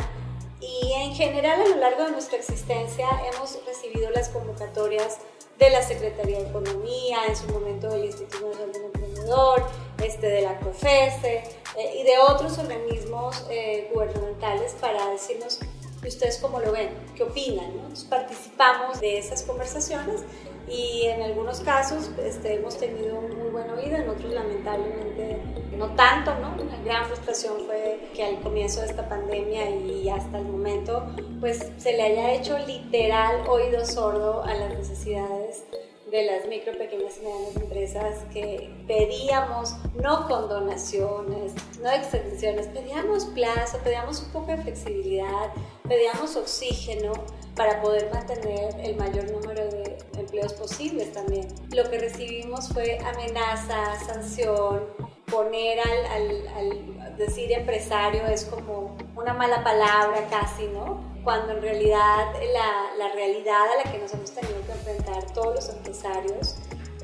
y 0.64 0.94
en 0.94 1.14
general 1.14 1.62
a 1.62 1.68
lo 1.68 1.76
largo 1.76 2.06
de 2.06 2.12
nuestra 2.12 2.38
existencia 2.38 3.08
hemos 3.32 3.60
recibido 3.66 4.10
las 4.12 4.30
convocatorias 4.30 5.20
de 5.60 5.70
la 5.70 5.82
Secretaría 5.82 6.40
de 6.40 6.50
Economía, 6.50 7.20
en 7.28 7.36
su 7.36 7.48
momento 7.48 7.90
del 7.90 8.06
Instituto 8.06 8.48
Nacional 8.48 8.72
del 8.72 8.84
Emprendedor, 8.86 9.64
este, 10.04 10.28
de 10.28 10.42
la 10.42 10.60
COFESE 10.60 11.44
eh, 11.78 12.00
y 12.00 12.04
de 12.04 12.18
otros 12.18 12.58
organismos 12.58 13.46
eh, 13.50 13.90
gubernamentales 13.94 14.74
para 14.80 15.06
decirnos 15.10 15.60
ustedes 16.10 16.38
cómo 16.38 16.60
lo 16.60 16.72
ven, 16.72 16.90
qué 17.16 17.24
opinan. 17.24 17.72
participamos 18.10 19.00
de 19.00 19.18
esas 19.18 19.44
conversaciones 19.44 20.24
y 20.68 21.04
en 21.08 21.22
algunos 21.22 21.60
casos 21.60 22.10
este, 22.24 22.56
hemos 22.56 22.78
tenido 22.78 23.22
muy 23.22 23.50
buen 23.50 23.70
oído, 23.70 23.98
en 23.98 24.10
otros 24.10 24.32
lamentablemente 24.32 25.42
no 25.78 25.88
tanto, 25.96 26.34
¿no? 26.36 26.54
Una 26.62 26.78
gran 26.84 27.06
frustración 27.06 27.54
fue 27.66 28.10
que 28.14 28.24
al 28.24 28.40
comienzo 28.42 28.82
de 28.82 28.88
esta 28.88 29.08
pandemia 29.08 29.70
y 29.70 30.10
hasta 30.10 30.38
el 30.38 30.46
momento 30.46 31.06
pues 31.40 31.72
se 31.78 31.94
le 31.94 32.04
haya 32.04 32.34
hecho 32.34 32.58
literal 32.60 33.48
oído 33.48 33.86
sordo 33.86 34.44
a 34.44 34.54
las 34.54 34.74
necesidades 34.74 35.66
de 36.14 36.26
las 36.26 36.46
micro, 36.46 36.78
pequeñas 36.78 37.18
y 37.18 37.26
medianas 37.26 37.56
empresas 37.56 38.20
que 38.32 38.70
pedíamos 38.86 39.74
no 39.96 40.28
con 40.28 40.48
donaciones, 40.48 41.54
no 41.82 41.90
extensiones, 41.90 42.68
pedíamos 42.68 43.26
plazo, 43.26 43.80
pedíamos 43.84 44.22
un 44.22 44.32
poco 44.32 44.52
de 44.52 44.58
flexibilidad, 44.58 45.52
pedíamos 45.90 46.36
oxígeno 46.36 47.14
para 47.56 47.82
poder 47.82 48.12
mantener 48.14 48.76
el 48.84 48.96
mayor 48.96 49.32
número 49.32 49.66
de 49.72 49.98
empleos 50.20 50.54
posibles 50.54 51.12
también. 51.14 51.48
Lo 51.72 51.90
que 51.90 51.98
recibimos 51.98 52.70
fue 52.70 53.00
amenaza, 53.00 54.00
sanción, 54.06 54.84
poner 55.32 55.80
al, 55.80 56.06
al, 56.06 56.48
al, 56.56 57.18
decir 57.18 57.52
empresario 57.54 58.24
es 58.28 58.46
como 58.46 58.96
una 59.16 59.34
mala 59.34 59.64
palabra 59.64 60.28
casi, 60.30 60.68
¿no? 60.68 61.13
Cuando 61.24 61.54
en 61.54 61.62
realidad 61.62 62.34
la, 62.54 62.96
la 62.98 63.14
realidad 63.14 63.62
a 63.62 63.86
la 63.86 63.92
que 63.92 63.98
nos 63.98 64.14
hemos 64.14 64.32
tenido 64.32 64.56
que 64.66 64.72
enfrentar 64.74 65.32
todos 65.34 65.56
los 65.56 65.70
empresarios 65.70 66.56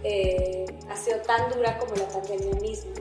eh, 0.03 0.65
ha 0.89 0.95
sido 0.95 1.19
tan 1.21 1.49
dura 1.51 1.77
como 1.77 1.95
la 1.95 2.07
pandemia 2.07 2.53
misma. 2.61 2.91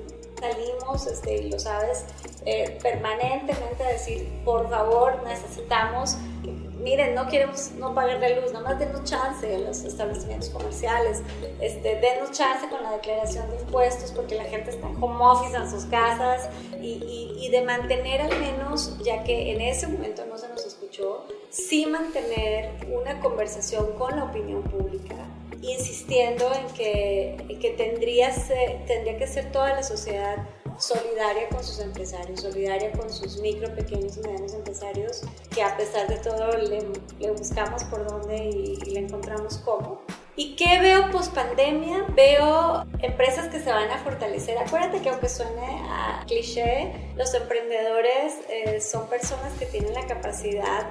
Salimos, 0.41 1.07
este, 1.09 1.43
lo 1.45 1.59
sabes, 1.59 2.05
eh, 2.47 2.79
permanentemente 2.81 3.83
a 3.83 3.89
decir, 3.89 4.29
por 4.45 4.71
favor, 4.71 5.21
necesitamos 5.25 6.17
miren, 6.81 7.15
no 7.15 7.27
queremos 7.29 7.73
no 7.73 7.95
pagar 7.95 8.21
la 8.21 8.29
luz, 8.31 8.53
nada 8.53 8.65
más 8.65 8.79
denos 8.79 9.05
chance 9.05 9.53
en 9.53 9.65
los 9.65 9.83
establecimientos 9.85 10.49
comerciales, 10.51 11.23
este, 11.61 11.97
denos 11.97 12.33
chance 12.33 12.69
con 12.69 12.83
la 12.83 12.93
declaración 12.93 13.51
de 13.51 13.61
impuestos 13.61 14.13
porque 14.13 14.37
la 14.37 14.45
gente 14.45 14.71
está 14.71 14.89
en 14.89 15.03
home 15.03 15.25
office 15.25 15.57
en 15.57 15.71
sus 15.71 15.85
casas 15.87 16.49
y, 16.81 17.35
y, 17.39 17.49
de 17.51 17.63
mantener 17.63 18.23
al 18.23 18.39
menos, 18.39 18.97
ya 19.03 19.25
que 19.25 19.53
en 19.53 19.61
ese 19.61 19.87
momento 19.87 20.25
no 20.27 20.37
se 20.39 20.49
nos 20.49 20.58
sí 21.69 21.87
mantener 21.87 22.71
una 22.89 23.21
conversación 23.21 23.93
con 23.99 24.17
la 24.17 24.25
opinión 24.25 24.63
pública 24.63 25.15
insistiendo 25.61 26.51
en 26.55 26.67
que, 26.75 27.37
en 27.49 27.59
que 27.59 27.71
tendría, 27.71 28.33
tendría 28.87 29.19
que 29.19 29.27
ser 29.27 29.51
toda 29.51 29.71
la 29.71 29.83
sociedad 29.83 30.37
solidaria 30.79 31.49
con 31.49 31.65
sus 31.65 31.81
empresarios, 31.81 32.41
solidaria 32.41 32.93
con 32.93 33.13
sus 33.13 33.39
micro, 33.39 33.75
pequeños 33.75 34.17
y 34.17 34.21
medianos 34.21 34.55
empresarios, 34.55 35.23
que 35.53 35.63
a 35.63 35.77
pesar 35.77 36.07
de 36.07 36.17
todo 36.19 36.53
le, 36.57 36.87
le 37.19 37.31
buscamos 37.33 37.83
por 37.85 38.07
dónde 38.09 38.37
y, 38.37 38.77
le 38.93 39.01
encontramos 39.01 39.59
cómo. 39.59 40.03
¿Y 40.37 40.55
qué 40.55 40.79
veo 40.79 41.11
post 41.11 41.35
pandemia? 41.35 42.07
Veo 42.15 42.85
empresas 43.01 43.49
que 43.49 43.59
se 43.59 43.71
van 43.73 43.91
a 43.91 43.99
fortalecer. 43.99 44.57
Acuérdate 44.57 45.01
que 45.01 45.09
aunque 45.09 45.29
suene 45.29 45.83
a 45.91 46.25
cliché, 46.29 46.93
los 47.17 47.35
emprendedores 47.35 48.35
eh, 48.49 48.81
son 48.81 49.09
personas 49.09 49.53
que 49.59 49.67
tienen 49.67 49.95
la 49.95 50.07
capacidad 50.07 50.87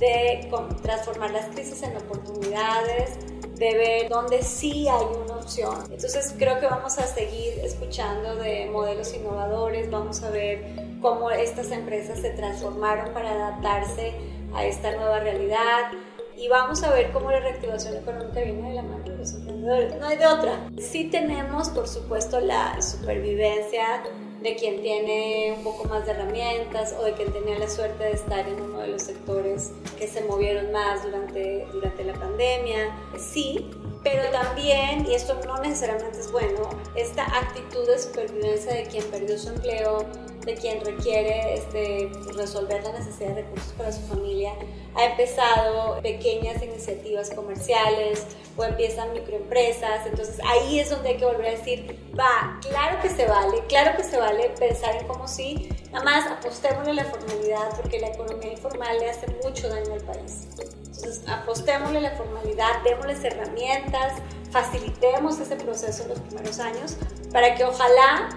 de 0.00 0.50
transformar 0.82 1.30
las 1.30 1.46
crisis 1.46 1.82
en 1.82 1.96
oportunidades, 1.96 3.18
de 3.56 3.74
ver 3.74 4.08
dónde 4.08 4.42
sí 4.42 4.88
hay 4.88 5.04
una 5.22 5.36
opción. 5.36 5.76
Entonces 5.90 6.34
creo 6.38 6.58
que 6.58 6.66
vamos 6.66 6.98
a 6.98 7.06
seguir 7.06 7.60
escuchando 7.62 8.34
de 8.36 8.70
modelos 8.72 9.14
innovadores, 9.14 9.90
vamos 9.90 10.22
a 10.22 10.30
ver 10.30 10.64
cómo 11.02 11.30
estas 11.30 11.70
empresas 11.70 12.18
se 12.20 12.30
transformaron 12.30 13.12
para 13.12 13.32
adaptarse 13.32 14.14
a 14.54 14.64
esta 14.64 14.92
nueva 14.96 15.20
realidad 15.20 15.92
y 16.36 16.48
vamos 16.48 16.82
a 16.82 16.90
ver 16.90 17.12
cómo 17.12 17.30
la 17.30 17.40
reactivación 17.40 17.96
económica 17.96 18.40
viene 18.40 18.70
de 18.70 18.74
la 18.76 18.82
mano 18.82 19.04
de 19.04 19.18
los 19.18 19.34
emprendedores. 19.34 19.94
No 19.96 20.06
hay 20.06 20.16
de 20.16 20.26
otra. 20.26 20.70
Sí 20.78 21.10
tenemos, 21.10 21.68
por 21.68 21.86
supuesto, 21.86 22.40
la 22.40 22.80
supervivencia 22.80 24.02
de 24.42 24.56
quien 24.56 24.80
tiene 24.82 25.54
un 25.56 25.62
poco 25.62 25.84
más 25.84 26.06
de 26.06 26.12
herramientas 26.12 26.94
o 26.98 27.04
de 27.04 27.12
quien 27.12 27.32
tenía 27.32 27.58
la 27.58 27.68
suerte 27.68 28.04
de 28.04 28.12
estar 28.12 28.48
en 28.48 28.60
uno 28.60 28.78
de 28.78 28.88
los 28.88 29.02
sectores 29.02 29.72
que 29.98 30.08
se 30.08 30.22
movieron 30.24 30.72
más 30.72 31.02
durante, 31.02 31.66
durante 31.72 32.04
la 32.04 32.14
pandemia. 32.14 32.96
Sí, 33.18 33.70
pero 34.02 34.22
también, 34.30 35.06
y 35.06 35.14
esto 35.14 35.38
no 35.46 35.58
necesariamente 35.58 36.20
es 36.20 36.32
bueno, 36.32 36.70
esta 36.94 37.24
actitud 37.24 37.86
de 37.86 37.98
supervivencia 37.98 38.72
de 38.72 38.84
quien 38.84 39.04
perdió 39.04 39.38
su 39.38 39.50
empleo, 39.50 40.06
de 40.44 40.54
quien 40.54 40.84
requiere 40.84 41.54
este, 41.54 42.10
resolver 42.34 42.82
la 42.82 42.92
necesidad 42.92 43.34
de 43.34 43.42
recursos 43.42 43.72
para 43.74 43.92
su 43.92 44.00
familia, 44.02 44.52
ha 44.94 45.04
empezado 45.04 46.00
pequeñas 46.02 46.62
iniciativas 46.62 47.30
comerciales 47.30 48.26
o 48.56 48.64
empiezan 48.64 49.12
microempresas, 49.12 50.06
entonces 50.06 50.38
ahí 50.44 50.80
es 50.80 50.90
donde 50.90 51.10
hay 51.10 51.16
que 51.16 51.24
volver 51.24 51.46
a 51.46 51.50
decir, 51.50 51.98
va, 52.18 52.58
claro 52.60 53.00
que 53.00 53.08
se 53.08 53.26
vale, 53.26 53.62
claro 53.68 53.96
que 53.96 54.04
se 54.04 54.16
vale 54.16 54.50
pensar 54.58 54.96
en 54.96 55.06
cómo 55.06 55.28
sí, 55.28 55.68
nada 55.92 56.04
más 56.04 56.26
apostémosle 56.26 56.90
a 56.90 56.94
la 56.94 57.04
formalidad 57.04 57.76
porque 57.76 58.00
la 58.00 58.08
economía 58.08 58.52
informal 58.52 58.98
le 58.98 59.10
hace 59.10 59.26
mucho 59.44 59.68
daño 59.68 59.92
al 59.92 60.02
país. 60.02 60.48
Entonces 60.58 61.22
apostémosle 61.28 61.98
a 61.98 62.02
la 62.02 62.10
formalidad, 62.12 62.82
démosles 62.84 63.24
herramientas, 63.24 64.14
facilitemos 64.50 65.38
ese 65.38 65.56
proceso 65.56 66.02
en 66.02 66.08
los 66.10 66.20
primeros 66.20 66.58
años 66.58 66.96
para 67.32 67.54
que 67.54 67.64
ojalá 67.64 68.28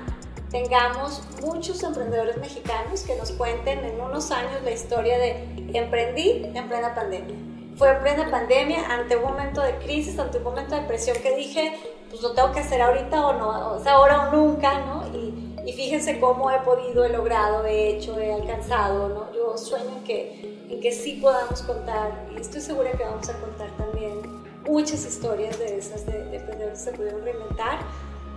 tengamos 0.53 1.23
muchos 1.41 1.81
emprendedores 1.81 2.37
mexicanos 2.37 3.01
que 3.01 3.15
nos 3.15 3.31
cuenten 3.31 3.83
en 3.83 3.99
unos 3.99 4.29
años 4.29 4.61
la 4.63 4.69
historia 4.69 5.17
de 5.17 5.47
emprendí 5.73 6.43
en 6.53 6.69
plena 6.69 6.93
pandemia. 6.93 7.35
Fue 7.75 7.89
en 7.89 8.01
plena 8.03 8.29
pandemia, 8.29 8.85
ante 8.87 9.17
un 9.17 9.23
momento 9.23 9.61
de 9.61 9.75
crisis, 9.77 10.17
ante 10.19 10.37
un 10.37 10.43
momento 10.43 10.75
de 10.75 10.81
presión 10.83 11.17
que 11.23 11.35
dije, 11.35 11.73
pues 12.07 12.21
lo 12.21 12.33
tengo 12.33 12.51
que 12.51 12.59
hacer 12.59 12.83
ahorita 12.83 13.25
o 13.25 13.33
no, 13.33 13.73
o 13.73 13.79
sea, 13.83 13.93
ahora 13.93 14.29
o 14.29 14.31
nunca, 14.31 14.79
¿no? 14.81 15.07
Y, 15.17 15.55
y 15.65 15.73
fíjense 15.73 16.19
cómo 16.19 16.51
he 16.51 16.59
podido, 16.59 17.03
he 17.03 17.09
logrado, 17.09 17.65
he 17.65 17.89
hecho, 17.89 18.19
he 18.19 18.31
alcanzado, 18.31 19.09
¿no? 19.09 19.33
Yo 19.33 19.57
sueño 19.57 19.89
en 19.97 20.03
que, 20.03 20.67
en 20.69 20.79
que 20.79 20.91
sí 20.91 21.19
podamos 21.19 21.63
contar, 21.63 22.27
y 22.31 22.39
estoy 22.39 22.61
segura 22.61 22.91
que 22.91 23.03
vamos 23.03 23.27
a 23.27 23.33
contar 23.39 23.71
también 23.75 24.21
muchas 24.67 25.03
historias 25.03 25.57
de 25.57 25.79
esas, 25.79 26.05
de, 26.05 26.25
de 26.25 26.37
emprendedores 26.37 26.77
que 26.77 26.91
se 26.91 26.91
pudieron 26.91 27.23
reinventar, 27.23 27.79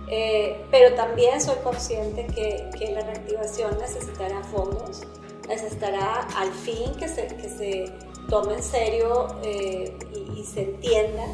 eh, 0.09 0.65
pero 0.71 0.95
también 0.95 1.41
soy 1.41 1.57
consciente 1.57 2.25
que, 2.27 2.69
que, 2.77 2.91
la 2.93 3.01
reactivación 3.01 3.77
necesitará 3.77 4.41
fondos, 4.43 5.01
necesitará 5.47 6.27
al 6.37 6.51
fin 6.51 6.95
que 6.95 7.09
se, 7.09 7.27
que 7.27 7.49
se 7.49 7.93
tome 8.29 8.53
en 8.53 8.63
serio 8.63 9.27
eh, 9.43 9.97
y, 10.13 10.39
y, 10.39 10.45
se 10.45 10.61
entienda 10.61 11.25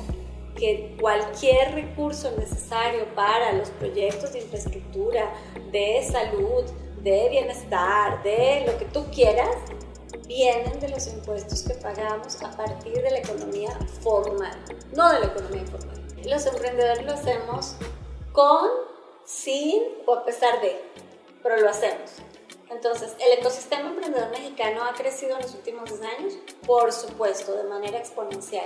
que 0.55 0.95
cualquier 0.99 1.73
recurso 1.75 2.31
necesario 2.38 3.05
para 3.15 3.53
los 3.53 3.69
proyectos 3.69 4.33
de 4.33 4.39
infraestructura, 4.39 5.31
de 5.71 6.03
salud, 6.12 6.63
de 7.03 7.29
bienestar, 7.29 8.23
de 8.23 8.63
lo 8.65 8.77
que 8.77 8.86
tú 8.86 9.05
quieras, 9.12 9.55
vienen 10.27 10.79
de 10.79 10.89
los 10.89 11.07
impuestos 11.07 11.63
que 11.63 11.73
pagamos 11.75 12.41
a 12.41 12.49
partir 12.55 13.01
de 13.01 13.12
la 13.12 13.19
economía 13.19 13.77
formal, 14.01 14.57
no 14.95 15.12
de 15.12 15.19
la 15.19 15.25
economía 15.27 15.62
informal. 15.62 16.01
Los 16.25 16.45
emprendedores 16.45 17.05
lo 17.05 17.13
hacemos 17.13 17.75
con, 18.33 18.69
sin 19.23 19.81
o 20.05 20.15
a 20.15 20.25
pesar 20.25 20.59
de, 20.59 20.81
pero 21.41 21.57
lo 21.57 21.69
hacemos. 21.69 22.11
Entonces, 22.69 23.13
¿el 23.19 23.39
ecosistema 23.39 23.89
emprendedor 23.89 24.31
mexicano 24.31 24.83
ha 24.83 24.93
crecido 24.93 25.35
en 25.35 25.43
los 25.43 25.53
últimos 25.53 25.85
10 25.89 26.01
años? 26.17 26.33
Por 26.65 26.91
supuesto, 26.91 27.55
de 27.55 27.65
manera 27.65 27.99
exponencial. 27.99 28.65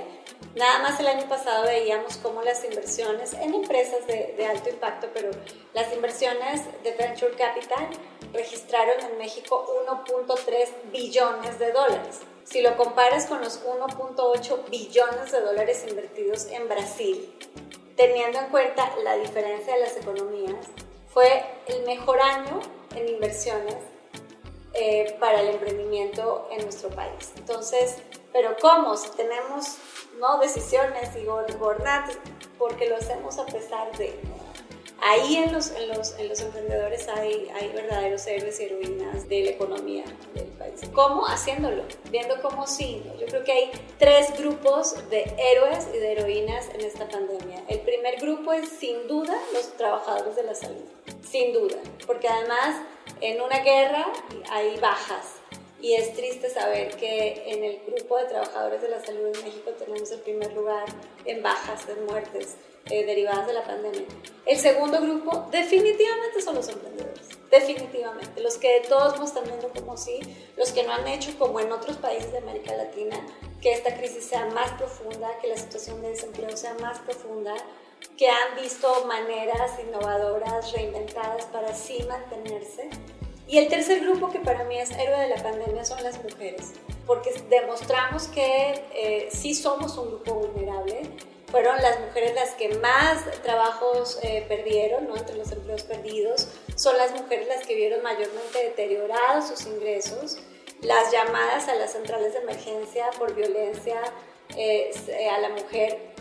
Nada 0.56 0.80
más 0.80 0.98
el 1.02 1.08
año 1.08 1.28
pasado 1.28 1.66
veíamos 1.66 2.16
cómo 2.18 2.42
las 2.42 2.64
inversiones 2.64 3.34
en 3.34 3.54
empresas 3.54 4.08
de, 4.08 4.34
de 4.38 4.46
alto 4.46 4.70
impacto, 4.70 5.10
pero 5.14 5.32
las 5.74 5.94
inversiones 5.94 6.62
de 6.84 6.94
Venture 6.94 7.36
Capital 7.36 7.90
registraron 8.32 9.04
en 9.12 9.18
México 9.18 9.66
1.3 9.86 10.92
billones 10.92 11.60
de 11.60 11.74
dólares. 11.74 12.22
Si 12.46 12.62
lo 12.62 12.78
comparas 12.78 13.26
con 13.26 13.42
los 13.42 13.62
1.8 13.66 14.70
billones 14.70 15.32
de 15.34 15.42
dólares 15.42 15.84
invertidos 15.86 16.46
en 16.46 16.70
Brasil, 16.70 17.38
teniendo 17.98 18.40
en 18.40 18.48
cuenta 18.50 18.96
la 19.04 19.18
diferencia 19.18 19.74
de 19.74 19.82
las 19.82 19.98
economías, 19.98 20.68
fue 21.14 21.44
el 21.66 21.84
mejor 21.86 22.22
año 22.22 22.60
en 22.96 23.10
inversiones 23.10 23.76
eh, 24.74 25.18
para 25.20 25.42
el 25.42 25.50
emprendimiento 25.50 26.48
en 26.52 26.62
nuestro 26.62 26.90
país. 26.90 27.34
Entonces, 27.36 27.98
pero 28.32 28.56
¿cómo? 28.62 28.96
Si 28.96 29.10
tenemos 29.18 29.78
¿no? 30.20 30.38
decisiones 30.38 31.10
y 31.16 31.26
gobernantes, 31.26 32.20
porque 32.60 32.88
lo 32.88 32.98
hacemos 32.98 33.40
a 33.40 33.46
pesar 33.46 33.92
de... 33.98 34.20
Ahí 35.02 35.38
en 35.38 35.54
los, 35.54 35.72
en 35.72 35.88
los, 35.90 36.18
en 36.18 36.28
los 36.28 36.42
emprendedores 36.42 37.08
hay, 37.08 37.50
hay 37.56 37.70
verdaderos 37.70 38.26
héroes 38.28 38.60
y 38.60 38.64
heroínas 38.64 39.30
de 39.30 39.44
la 39.44 39.50
economía 39.52 40.04
del 40.34 40.48
país. 40.48 40.82
¿Cómo? 40.94 41.26
Haciéndolo, 41.28 41.84
viendo 42.10 42.42
cómo 42.42 42.66
sí. 42.66 43.04
Yo 43.20 43.28
creo 43.28 43.44
que 43.44 43.52
hay 43.52 43.72
tres 44.00 44.38
grupos 44.38 44.96
de 45.10 45.32
héroes 45.38 45.88
y 45.94 45.98
de 45.98 46.14
heroínas 46.14 46.70
en 46.74 46.82
esta 46.82 47.08
pandemia. 47.08 47.64
El 47.68 47.80
primer 47.82 48.20
grupo 48.20 48.54
es 48.54 48.70
sin 48.70 49.08
duda 49.08 49.38
los 49.54 49.74
trabajadores 49.78 50.36
de 50.36 50.44
la 50.44 50.56
salud, 50.56 50.84
sin 51.22 51.54
duda, 51.54 51.78
porque 52.06 52.28
además 52.28 52.82
en 53.22 53.42
una 53.42 53.60
guerra 53.60 54.08
hay 54.52 54.78
bajas. 54.80 55.36
Y 55.80 55.94
es 55.94 56.14
triste 56.14 56.50
saber 56.50 56.96
que 56.98 57.44
en 57.46 57.64
el 57.64 57.80
grupo 57.86 58.18
de 58.18 58.26
trabajadores 58.26 58.82
de 58.82 58.90
la 58.90 59.04
salud 59.04 59.28
en 59.28 59.44
México 59.44 59.72
tenemos 59.78 60.12
el 60.12 60.22
primer 60.22 60.52
lugar 60.54 60.86
en 61.26 61.44
bajas, 61.44 61.88
en 61.88 62.06
muertes 62.06 62.56
eh, 62.90 63.06
derivadas 63.06 63.46
de 63.48 63.54
la 63.54 63.64
pandemia. 63.64 64.06
El 64.46 64.58
segundo 64.58 65.02
grupo 65.02 65.48
definitivamente 65.52 66.42
son 66.42 66.56
los 66.56 66.70
emprendedores, 66.70 67.28
definitivamente. 67.52 68.42
Los 68.42 68.58
que 68.58 68.80
de 68.80 68.88
todos 68.88 69.14
modos 69.16 69.30
están 69.30 69.44
viendo 69.44 69.70
como 69.70 69.98
sí, 69.98 70.20
los 70.56 70.72
que 70.72 70.84
no 70.84 70.94
han 70.94 71.08
hecho 71.08 71.38
como 71.38 71.60
en 71.60 71.72
otros 71.72 71.98
países 71.98 72.32
de 72.32 72.40
América 72.40 72.74
Latina, 72.76 73.18
que 73.62 73.74
esta 73.74 73.96
crisis 73.98 74.26
sea 74.26 74.46
más 74.48 74.72
profunda, 74.74 75.38
que 75.42 75.48
la 75.48 75.58
situación 75.58 76.02
de 76.02 76.10
desempleo 76.10 76.56
sea 76.56 76.76
más 76.76 77.00
profunda, 77.00 77.54
que 78.18 78.30
han 78.30 78.56
visto 78.62 79.06
maneras 79.06 79.72
innovadoras, 79.86 80.72
reinventadas 80.72 81.46
para 81.46 81.70
así 81.70 82.04
mantenerse. 82.04 82.90
Y 83.48 83.58
el 83.60 83.70
tercer 83.70 84.02
grupo 84.02 84.30
que 84.30 84.40
para 84.40 84.66
mí 84.66 84.78
es 84.78 84.92
héroe 84.92 85.20
de 85.20 85.30
la 85.30 85.42
pandemia 85.42 85.86
son 85.86 86.04
las 86.04 86.22
mujeres, 86.22 86.74
porque 87.06 87.32
demostramos 87.50 88.28
que 88.28 88.84
eh, 88.94 89.30
sí 89.32 89.56
somos 89.56 89.98
un 89.98 90.10
grupo 90.10 90.34
vulnerable, 90.34 91.04
fueron 91.50 91.82
las 91.82 91.98
mujeres 92.02 92.36
las 92.36 92.56
que 92.56 92.76
más 92.80 93.24
trabajos 93.44 94.20
eh, 94.22 94.44
perdieron, 94.50 95.08
¿no? 95.08 95.16
entre 95.16 95.38
los 95.38 95.50
empleos 95.54 95.84
perdidos, 95.84 96.50
son 96.76 96.98
las 96.98 97.12
mujeres 97.14 97.48
las 97.48 97.66
que 97.66 97.76
vieron 97.76 98.04
mayormente 98.04 98.64
deteriorados 98.64 99.48
sus 99.48 99.66
ingresos, 99.66 100.38
las 100.82 101.10
llamadas 101.14 101.70
a 101.70 101.76
las 101.76 101.94
centrales 101.94 102.34
de 102.34 102.40
emergencia 102.40 103.10
por 103.18 103.34
violencia 103.34 104.02
eh, 104.58 104.92
a 105.32 105.40
la 105.40 105.50
mujer 105.50 106.14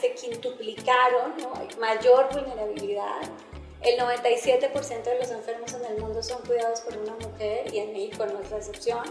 se 0.00 0.14
quintuplicaron, 0.14 1.34
¿no? 1.38 1.52
mayor 1.80 2.28
vulnerabilidad. 2.32 3.22
El 3.84 3.98
97% 3.98 5.02
de 5.02 5.18
los 5.18 5.30
enfermos 5.30 5.74
en 5.74 5.84
el 5.84 5.98
mundo 5.98 6.22
son 6.22 6.40
cuidados 6.42 6.80
por 6.80 6.96
una 6.96 7.12
mujer 7.16 7.72
y 7.72 7.78
en 7.78 7.92
México 7.92 8.24
no 8.24 8.40
es 8.40 8.50
excepción. 8.50 9.02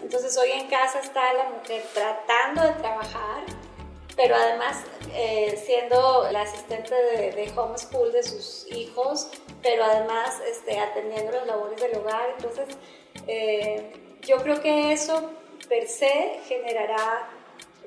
Entonces 0.00 0.36
hoy 0.36 0.52
en 0.52 0.68
casa 0.68 1.00
está 1.00 1.32
la 1.34 1.50
mujer 1.50 1.82
tratando 1.92 2.62
de 2.62 2.72
trabajar, 2.74 3.42
pero 4.14 4.36
además 4.36 4.84
eh, 5.14 5.60
siendo 5.66 6.30
la 6.30 6.42
asistente 6.42 6.94
de, 6.94 7.32
de 7.32 7.52
homeschool 7.58 8.12
de 8.12 8.22
sus 8.22 8.66
hijos, 8.70 9.30
pero 9.62 9.84
además 9.84 10.40
este, 10.48 10.78
atendiendo 10.78 11.32
las 11.32 11.46
labores 11.48 11.80
del 11.80 11.96
hogar. 11.96 12.30
Entonces 12.36 12.68
eh, 13.26 13.92
yo 14.22 14.36
creo 14.38 14.60
que 14.60 14.92
eso 14.92 15.30
per 15.68 15.88
se 15.88 16.40
generará 16.46 17.28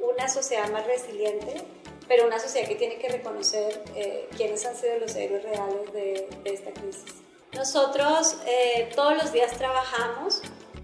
una 0.01 0.27
sociedad 0.27 0.69
más 0.71 0.85
resiliente, 0.85 1.63
pero 2.07 2.25
una 2.25 2.39
sociedad 2.39 2.67
que 2.67 2.75
tiene 2.75 2.97
que 2.97 3.09
reconocer 3.09 3.83
eh, 3.95 4.27
quiénes 4.35 4.65
han 4.65 4.75
sido 4.75 4.97
los 4.99 5.15
héroes 5.15 5.43
reales 5.43 5.93
de, 5.93 6.27
de 6.43 6.53
esta 6.53 6.71
crisis. 6.71 7.05
Nosotros 7.53 8.37
eh, 8.45 8.89
todos 8.95 9.15
los 9.15 9.31
días 9.31 9.55
trabajamos 9.57 10.41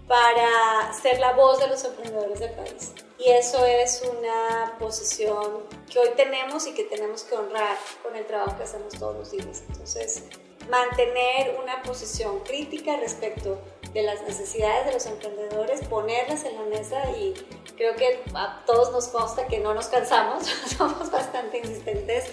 para 0.08 0.91
ser 0.93 1.19
la 1.19 1.34
voz 1.34 1.60
de 1.60 1.67
los 1.67 1.84
emprendedores 1.84 2.39
del 2.39 2.51
país. 2.51 2.93
Y 3.19 3.29
eso 3.32 3.65
es 3.65 4.01
una 4.01 4.75
posición 4.79 5.65
que 5.91 5.99
hoy 5.99 6.10
tenemos 6.15 6.65
y 6.67 6.73
que 6.73 6.84
tenemos 6.84 7.23
que 7.23 7.36
honrar 7.36 7.77
con 8.01 8.15
el 8.15 8.25
trabajo 8.25 8.58
que 8.58 8.63
hacemos 8.63 8.93
todos 8.97 9.15
los 9.15 9.32
días. 9.32 9.63
Entonces, 9.69 10.23
mantener 10.69 11.58
una 11.62 11.82
posición 11.84 12.39
crítica 12.41 12.97
respecto 12.97 13.60
de 13.93 14.03
las 14.03 14.21
necesidades 14.21 14.86
de 14.86 14.93
los 14.93 15.05
emprendedores, 15.08 15.82
ponerlas 15.88 16.43
en 16.45 16.55
la 16.55 16.62
mesa 16.63 17.01
y 17.12 17.34
creo 17.75 17.95
que 17.95 18.21
a 18.36 18.63
todos 18.65 18.91
nos 18.91 19.08
consta 19.08 19.47
que 19.47 19.60
no 19.60 19.73
nos 19.73 19.88
cansamos, 19.88 20.45
somos 20.77 21.10
bastante 21.10 21.58
insistentes. 21.58 22.25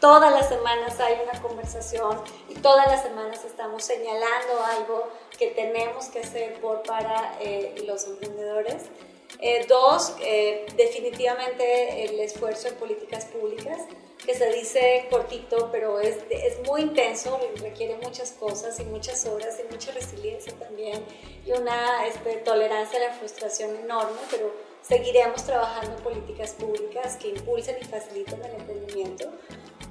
Todas 0.00 0.32
las 0.32 0.48
semanas 0.48 0.98
hay 1.00 1.18
una 1.22 1.40
conversación 1.40 2.20
y 2.48 2.54
todas 2.54 2.86
las 2.88 3.02
semanas 3.02 3.44
estamos 3.44 3.84
señalando 3.84 4.64
algo 4.76 5.08
que 5.38 5.48
tenemos 5.48 6.06
que 6.06 6.20
hacer 6.20 6.60
por 6.60 6.82
para 6.82 7.38
eh, 7.40 7.74
los 7.86 8.06
emprendedores. 8.06 8.84
Eh, 9.40 9.66
dos, 9.68 10.14
eh, 10.20 10.66
definitivamente 10.76 12.04
el 12.04 12.20
esfuerzo 12.20 12.68
en 12.68 12.74
políticas 12.74 13.26
públicas 13.26 13.78
que 14.24 14.34
se 14.34 14.50
dice 14.52 15.06
cortito, 15.10 15.68
pero 15.70 16.00
es, 16.00 16.18
es 16.30 16.66
muy 16.66 16.82
intenso, 16.82 17.38
requiere 17.60 17.96
muchas 17.96 18.32
cosas 18.32 18.78
y 18.80 18.84
muchas 18.84 19.26
horas 19.26 19.60
y 19.60 19.72
mucha 19.72 19.92
resiliencia 19.92 20.52
también 20.54 21.04
y 21.46 21.52
una 21.52 22.06
este, 22.06 22.36
tolerancia 22.36 22.98
a 22.98 23.10
la 23.10 23.12
frustración 23.14 23.76
enorme, 23.76 24.18
pero 24.30 24.52
seguiremos 24.82 25.44
trabajando 25.44 25.96
políticas 26.02 26.52
públicas 26.52 27.16
que 27.16 27.28
impulsen 27.28 27.76
y 27.80 27.84
faciliten 27.84 28.42
el 28.44 28.54
emprendimiento. 28.54 29.30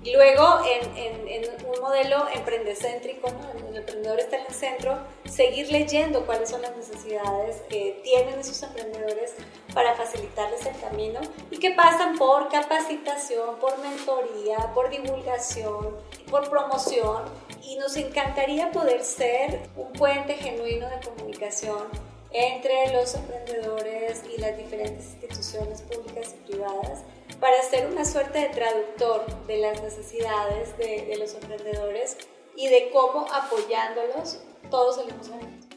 Y 0.04 0.12
luego, 0.12 0.60
en, 0.66 1.44
un 1.66 1.82
modelo 1.82 2.26
emprendecéntrico, 2.34 3.30
¿no? 3.30 3.70
el 3.70 3.78
emprendedor 3.78 4.20
está 4.20 4.38
en 4.38 4.46
el 4.48 4.54
centro, 4.54 4.98
seguir 5.30 5.72
leyendo 5.72 6.26
cuáles 6.26 6.50
son 6.50 6.62
las 6.62 6.76
necesidades 6.76 7.62
que 7.70 8.02
tienen 8.04 8.38
esos 8.40 8.62
emprendedores 8.64 9.34
para 9.74 9.96
facilitarles 9.96 10.66
el 10.66 10.78
camino 10.82 11.22
y 11.52 11.58
que 11.58 11.72
pasan 11.72 12.18
por 12.18 12.50
capacitación, 12.50 13.58
por 13.60 13.78
mentoría, 13.80 14.72
por 14.74 14.90
divulgación, 14.90 15.96
por 16.30 16.50
promoción. 16.50 17.24
Y 17.62 17.78
nos 17.78 17.96
encantaría 17.96 18.72
poder 18.72 19.04
ser 19.04 19.70
un 19.78 19.94
puente 19.94 20.34
genuino 20.36 20.90
de 20.90 21.00
comunicación 21.00 21.88
entre 22.34 22.92
los 22.92 23.16
emprendedores 23.16 24.24
y 24.36 24.42
las 24.42 24.58
diferentes 24.58 25.06
instituciones 25.14 25.82
públicas 25.84 26.34
y 26.34 26.52
privadas 26.52 27.04
para 27.44 27.62
ser 27.62 27.92
una 27.92 28.06
suerte 28.06 28.40
de 28.40 28.48
traductor 28.48 29.46
de 29.48 29.58
las 29.58 29.84
necesidades 29.84 30.78
de, 30.78 31.14
los 31.20 31.34
emprendedores 31.34 32.16
y 32.56 32.70
de 32.70 32.90
cómo 32.94 33.26
apoyándolos 33.34 34.40
todos 34.72 34.96
salimos 34.96 35.28
adelante. 35.28 35.68